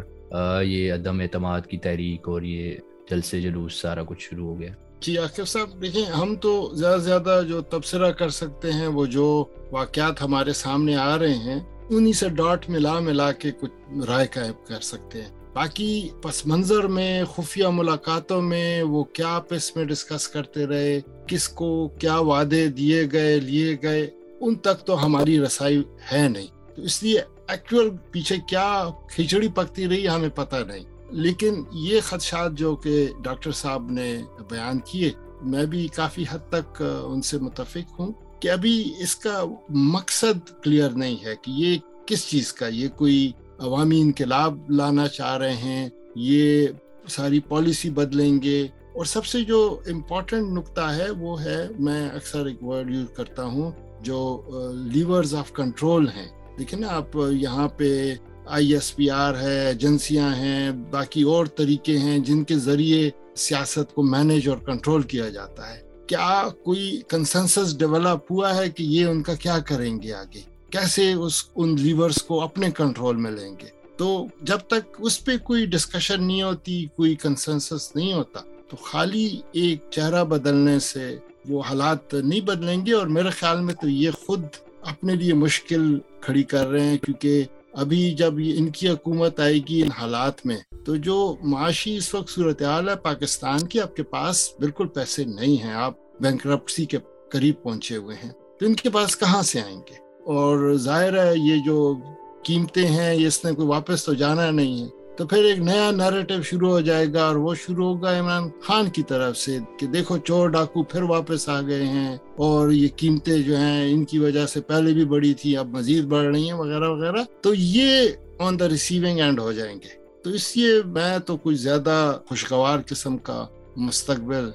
[0.63, 2.75] یہ عدم اعتماد کی تحریک اور یہ
[3.09, 4.71] جلسے جلوس سارا کچھ شروع ہو گیا۔
[5.03, 9.05] جی عاقب صاحب، دیکھیں، ہم تو زیادہ سے زیادہ جو تبصرہ کر سکتے ہیں، وہ
[9.05, 14.27] جو واقعات ہمارے سامنے آ رہے ہیں، انہی سے ڈاٹ ملا ملا کے کچھ رائے
[14.33, 19.85] قائم کر سکتے ہیں۔ باقی پس منظر میں، خفیہ ملاقاتوں میں، وہ کیا آپس میں
[19.85, 24.09] ڈسکس کرتے رہے، کس کو کیا وعدے دیے گئے، لیے گئے،
[24.41, 25.81] ان تک تو ہماری رسائی
[26.11, 31.63] ہے نہیں۔ تو اس لیے ایکچوئل پیچھے کیا کھچڑی پکتی رہی، ہمیں پتہ نہیں۔ لیکن
[31.71, 35.11] یہ خدشات جو کہ ڈاکٹر صاحب نے بیان کیے،
[35.41, 40.89] میں بھی کافی حد تک ان سے متفق ہوں کہ ابھی اس کا مقصد کلیئر
[40.89, 45.89] نہیں ہے کہ یہ کس چیز کا، یہ کوئی عوامی انقلاب لانا چاہ رہے ہیں،
[46.15, 46.67] یہ
[47.07, 52.45] ساری پالیسی بدلیں گے۔ اور سب سے جو امپورٹنٹ نقطہ ہے وہ ہے، میں اکثر
[52.45, 56.27] ایک ورڈ یوز کرتا ہوں جو لیورز آف کنٹرول ہیں۔
[56.59, 58.15] دیکھیں نا، آپ یہاں پہ
[58.47, 63.95] آئی ایس پی آر ہے، ایجنسیاں ہیں، باقی اور طریقے ہیں جن کے ذریعے سیاست
[63.95, 69.05] کو مینج اور کنٹرول کیا جاتا ہے۔ کیا کوئی کنسنسس ڈیولپ ہوا ہے کہ یہ
[69.05, 73.55] ان کا کیا کریں گے آگے؟ کیسے اس، ان لیورز کو اپنے کنٹرول میں لیں
[73.61, 73.67] گے؟
[73.97, 78.39] تو جب تک اس پہ کوئی ڈسکشن نہیں ہوتی، کوئی کنسنسس نہیں ہوتا،
[78.69, 81.17] تو خالی ایک چہرہ بدلنے سے
[81.49, 84.41] وہ حالات نہیں بدلیں گے۔ اور میرے خیال میں تو یہ خود
[84.81, 89.81] اپنے لیے مشکل کھڑی کر رہے ہیں، کیونکہ ابھی جب ان کی حکومت آئے گی
[89.81, 94.49] ان حالات میں، تو جو معاشی اس وقت صورتحال ہے، پاکستان کی آپ کے پاس
[94.59, 96.47] بالکل پیسے نہیں ہیں، آپ بینک
[96.89, 96.97] کے
[97.31, 99.93] قریب پہنچے ہوئے ہیں۔ تو ان کے پاس کہاں سے آئیں گے؟
[100.25, 101.95] اور ظاہر ہے یہ جو
[102.43, 106.41] قیمتیں ہیں اس نے کوئی واپس تو جانا نہیں ہے۔ تو پھر ایک نیا نیریٹو
[106.41, 110.17] شروع ہو جائے گا اور وہ شروع ہوگا عمران خان کی طرف سے کہ دیکھو
[110.17, 114.45] چور ڈاکو پھر واپس آ گئے ہیں اور یہ قیمتیں جو ہیں ان کی وجہ
[114.45, 118.09] سے پہلے بھی بڑی تھی، اب مزید بڑھ رہی ہیں وغیرہ وغیرہ۔ تو یہ
[118.39, 122.79] آن دا ریسیونگ اینڈ ہو جائیں گے۔ تو اس لیے میں تو کچھ زیادہ خوشگوار
[122.85, 123.45] قسم کا
[123.75, 124.49] مستقبل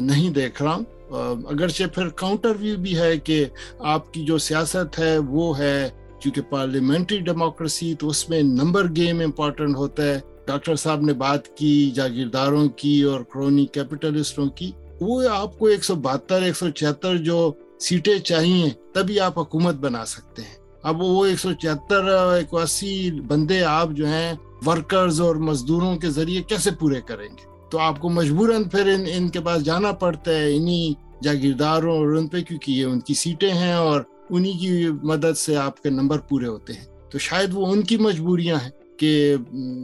[0.00, 0.84] نہیں دیکھ رہا ہوں۔
[1.48, 3.44] اگرچہ پھر کاؤنٹر ویو بھی ہے کہ
[3.78, 5.88] آپ کی جو سیاست ہے وہ ہے
[6.22, 11.56] کیونکہ پارلیمنٹری ڈیموکریسی تو اس میں نمبر گیم امپورٹنٹ ہوتا ہے۔ ڈاکٹر صاحب نے بات
[11.56, 14.70] کی، جاگیرداروں کی اور کرونی کیپٹلسٹوں کی،
[15.00, 19.74] وہ آپ کو ایک سو بہتر، ایک سو چھہتر جو سیٹیں چاہیے تبھی آپ حکومت
[19.74, 22.04] بنا سکتے ہیں۔ اب وہ ایک سو چھہتر،
[22.34, 24.32] ایک اسی بندے آپ جو ہیں
[24.66, 29.04] ورکرز اور مزدوروں کے ذریعے کیسے پورے کریں گے؟ تو آپ کو مجبوراً پھر ان
[29.14, 30.92] ان کے پاس جانا پڑتا ہے، انہی
[31.22, 34.00] جاگیرداروں اور ان پہ، کیونکہ یہ ان کی سیٹیں ہیں اور
[34.32, 37.96] انہی کی مدد سے آپ کے نمبر پورے ہوتے ہیں۔ تو شاید وہ ان کی
[37.96, 39.36] مجبوریاں ہیں کہ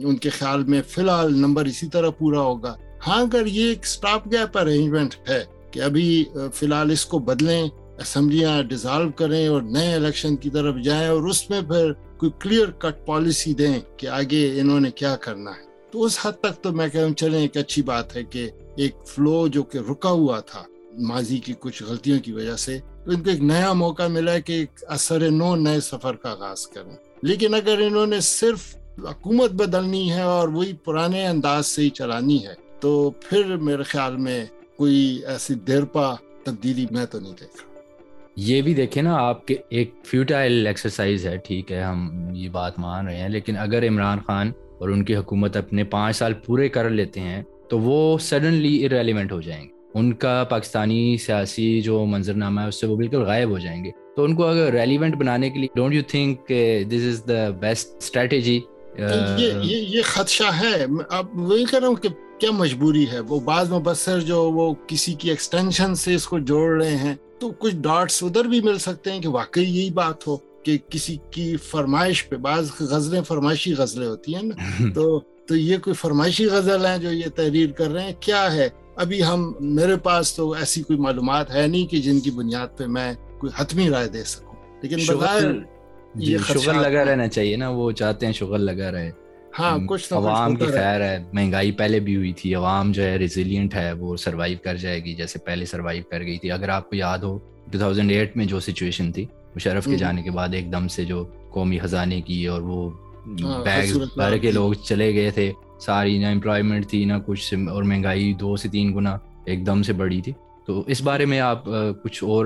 [0.03, 2.75] ان کے خیال میں فی الحال نمبر اسی طرح پورا ہوگا۔
[3.07, 7.67] ہاں اگر یہ ایک سٹاپ گیپ ارینجمنٹ ہے کہ ابھی فی الحال اس کو بدلیں،
[7.99, 12.71] اسمبلیاں ڈیزالو کریں اور نئے الیکشن کی طرف جائیں اور اس میں پھر کوئی کلیئر
[12.71, 16.71] کٹ پالیسی دیں کہ آگے انہوں نے کیا کرنا ہے۔ تو اس حد تک تو
[16.71, 20.63] میں کہوں، چلیں، ایک اچھی بات ہے کہ ایک فلو جو کہ رکا ہوا تھا۔
[20.99, 24.41] ماضی کی کچھ غلطیوں کی وجہ سے تو ان کو ایک نیا موقع ملا ہے
[24.41, 29.51] کہ ایک اثر نو نئے سفر کا آغاز کریں۔ لیکن اگر انہوں نے صرف حکومت
[29.51, 34.45] بدلنی ہے اور وہی پرانے انداز سے ہی چلانی ہے، تو پھر میرے خیال میں
[34.77, 37.81] کوئی ایسی دیر پا تبدیلی میں تو نہیں دیکھ رہا۔
[38.35, 42.79] یہ بھی دیکھیں نا، آپ کے ایک فیوٹائل ایکسرسائز ہے، ٹھیک ہے، ہم یہ بات
[42.79, 46.69] مان رہے ہیں۔ لیکن اگر عمران خان اور ان کی حکومت اپنے پانچ سال پورے
[46.69, 52.05] کر لیتے ہیں، تو وہ سڈنلی ارریلیونٹ ہو جائیں گے۔ ان کا پاکستانی سیاسی جو
[52.05, 54.73] منظر نامہ ہے اس سے وہ بالکل غائب ہو جائیں گے۔ تو ان کو اگر
[54.73, 56.51] ریلیونٹ بنانے کے لیے don't you think
[56.89, 58.59] this is the best strategy
[59.61, 64.19] یہ خدشہ ہے۔ اب وہی کہہ رہا ہوں کہ کیا مجبوری ہے؟ وہ بعض مبصر
[64.19, 68.45] جو وہ کسی کی ایکسٹینشن سے اس کو جوڑ رہے ہیں تو کچھ ڈاٹس ادھر
[68.45, 72.71] بھی مل سکتے ہیں کہ واقعی یہی بات ہو کہ کسی کی فرمائش پہ بعض
[72.79, 77.29] غزلیں فرمائشی غزلیں ہوتی ہیں نا۔ تو تو یہ کوئی فرمائشی غزل ہیں جو یہ
[77.35, 78.69] تحریر کر رہے ہیں؟ کیا ہے؟
[78.99, 82.85] ابھی ہم میرے پاس تو ایسی کوئی معلومات ہے نہیں کہ جن کی بنیاد پہ
[82.85, 85.51] میں کوئی حتمی رائے دے سکوں۔ لیکن بظاہر
[86.15, 89.11] یہ شغل لگا رہنا چاہیے نا وہ چاہتے ہیں شغل لگا رہے۔
[89.59, 93.75] ہاں کچھ عوام کی خیر ہے مہنگائی پہلے بھی ہوئی تھی عوام جو ہے ریزیلینٹ
[93.75, 96.95] ہے وہ سروائیو کر جائے گی جیسے پہلے سروائیو کر گئی تھی۔ اگر آپ کو
[96.95, 97.37] یاد ہو
[97.73, 99.25] 2008 میں جو سچویشن تھی
[99.55, 102.89] مشرف کے جانے کے بعد ایک دم سے جو قومی خزانے کی اور وہ
[103.25, 107.83] بیگ ہاں، بھر کے لوگ چلے گئے تھے۔ ساری نہ امپلائمنٹ تھی نہ کچھ اور
[107.83, 110.31] مہنگائی دو سے تین گنا ایک دم سے بڑی تھی۔
[110.65, 111.65] تو اس بارے میں آپ
[112.03, 112.45] کچھ اور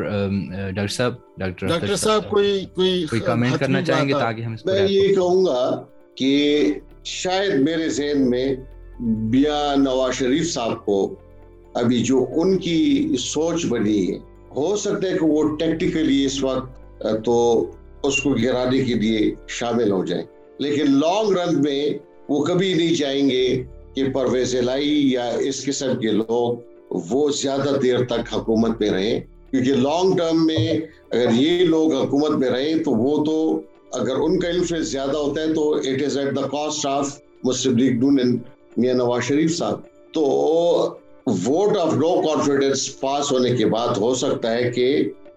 [0.75, 5.15] ڈاکٹر صاحب ڈاکٹر ڈاکٹر صاحب کوئی کوئی کمنٹ کرنا چاہیں گے تاکہ ہم میں یہ
[5.15, 5.83] کہوں گا
[6.15, 6.65] کہ
[7.03, 8.55] شاید میرے ذہن میں
[9.29, 11.15] بیا نواز شریف صاحب کو
[11.73, 14.17] ابھی جو ان کی سوچ بنی ہے
[14.55, 17.35] ہو سکتا ہے کہ وہ ٹیکٹیکلی اس وقت تو
[18.03, 20.23] اس کو گرانے کے لیے شامل ہو جائیں۔
[20.59, 21.89] لیکن لانگ رن میں
[22.29, 23.63] وہ کبھی نہیں چاہیں گے
[23.95, 29.19] کہ پرویز لائی یا اس قسم کے لوگ وہ زیادہ دیر تک حکومت میں رہیں،
[29.51, 30.67] کیونکہ لانگ ٹرم میں
[31.09, 33.35] اگر یہ لوگ حکومت میں رہیں تو وہ تو
[33.91, 37.77] اگر ان کا انفلوئنس زیادہ ہوتا ہے تو it is at the cost of Muslim
[37.77, 38.37] League Noon
[38.77, 39.81] Mian Nawaz Sharif صاحب۔
[40.13, 40.23] تو
[41.45, 44.87] vote of no confidence pass ہونے کے بعد ہو سکتا ہے کہ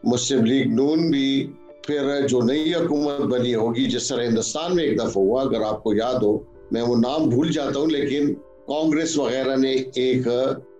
[0.05, 1.47] مسلم لیگ نون بھی
[1.87, 5.82] پھر جو نئی حکومت بنی ہوگی، جس طرح ہندوستان میں ایک دفعہ ہوا، اگر آپ
[5.82, 6.37] کو یاد ہو
[6.70, 8.34] میں وہ نام بھول جاتا ہوں، لیکن
[8.66, 10.28] کانگریس وغیرہ نے ایک،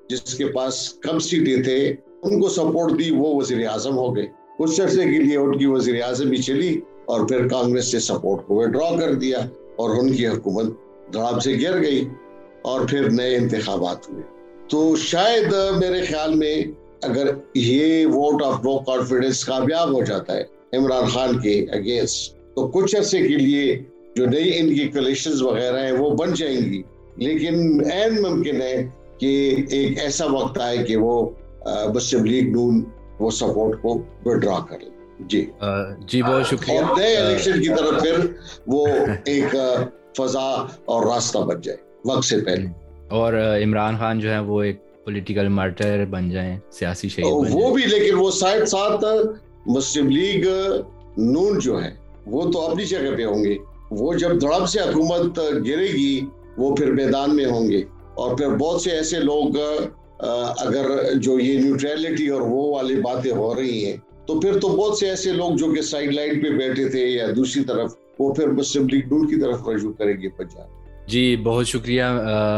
[0.09, 4.27] جس کے پاس کم سیٹیں تھے، ان کو سپورٹ دی، وہ وزیر اعظم ہو گئے۔
[4.59, 8.47] کچھ عرصے کے لیے ان کی وزیر اعظم بھی چلی اور پھر کانگریس نے سپورٹ
[8.47, 9.39] کو ڈرا کر دیا
[9.77, 10.67] اور ان کی حکومت
[11.15, 12.09] دڑاب سے گر گئی
[12.63, 14.23] اور پھر نئے انتخابات ہوئے۔
[14.69, 16.65] تو شاید میرے خیال میں
[17.03, 22.69] اگر یہ ووٹ آف نو کانفیڈنس کامیاب ہو جاتا ہے، عمران خان کے اگینسٹ تو
[22.69, 23.83] کچھ عرصے کے لیے
[24.17, 26.83] جو نئی ان کی کلیشنز وغیرہ ہیں وہ بن جائیں گی۔
[27.17, 27.55] لیکن
[27.93, 28.89] این ممکن ہے
[29.19, 31.31] کہ ایک ایسا وقت آئے کہ وہ
[31.95, 32.85] مسلم لیگ نون
[33.21, 34.91] وہ سپورٹ کو وڈرا کر لیں
[35.29, 35.51] جی۔
[36.07, 38.27] جی بہت شکریہ۔ اور نئے الیکشن کی طرف پھر
[38.67, 38.87] وہ
[39.25, 39.57] ایک
[40.19, 42.67] فضا اور راستہ بن جائے۔ وقت سے پہلے۔
[43.09, 43.33] اور
[43.65, 48.15] عمران خان جو ہے وہ ایک پولیٹیکل مارٹر بن جائیں سیاسی شہید وہ بھی لیکن
[48.15, 49.05] وہ ساتھ ساتھ
[49.67, 50.45] مسلم لیگ
[51.17, 51.91] نون جو ہے
[52.27, 56.21] وہ تو اپنی جگہ پہ ہوں گے۔ وہ جب دڑب سے حکومت گرے گی،
[56.59, 57.83] وہ پھر میدان میں ہوں گے۔
[58.15, 59.57] اور پھر بہت سے ایسے لوگ
[60.59, 64.99] اگر جو یہ نیوٹریلٹی اور وہ والی باتیں ہو رہی ہیں، تو پھر تو بہت
[64.99, 68.49] سے ایسے لوگ جو کہ سائڈ لائن پہ بیٹھے تھے یا دوسری طرف، وہ پھر
[68.49, 72.05] مسلم لیگ نون کی طرف رجوع کریں گے پنجاب۔ جی بہت شکریہ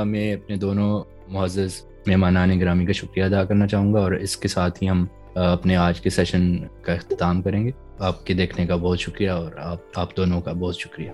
[0.06, 1.70] میں اپنے دونوں معزز
[2.06, 5.76] مہمانان گرامی کا شکریہ ادا کرنا چاہوں گا اور اس کے ساتھ ہی ہم اپنے
[5.76, 9.78] آج کے سیشن کا اختتام کریں گے۔ آپ کے دیکھنے کا بہت شکریہ اور آپ
[9.94, 11.11] آپ دونوں کا بہت شکریہ۔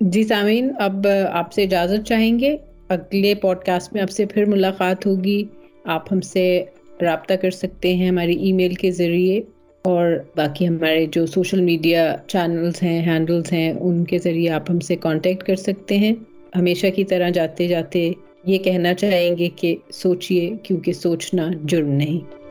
[0.00, 2.56] جی سامعین، اب آپ سے اجازت چاہیں گے۔
[2.88, 5.44] اگلے پوڈ کاسٹ میں آپ سے پھر ملاقات ہوگی۔
[5.84, 6.64] آپ ہم سے
[7.02, 9.40] رابطہ کر سکتے ہیں ہماری ای میل کے ذریعے
[9.82, 14.80] اور باقی ہمارے جو سوشل میڈیا چینلز ہیں، ہینڈلز ہیں، ان کے ذریعے آپ ہم
[14.80, 16.14] سے کانٹیکٹ کر سکتے ہیں۔
[16.56, 18.10] ہمیشہ کی طرح جاتے جاتے
[18.46, 22.43] یہ کہنا چاہیں گے کہ سوچئے کیونکہ سوچنا جرم نہیں۔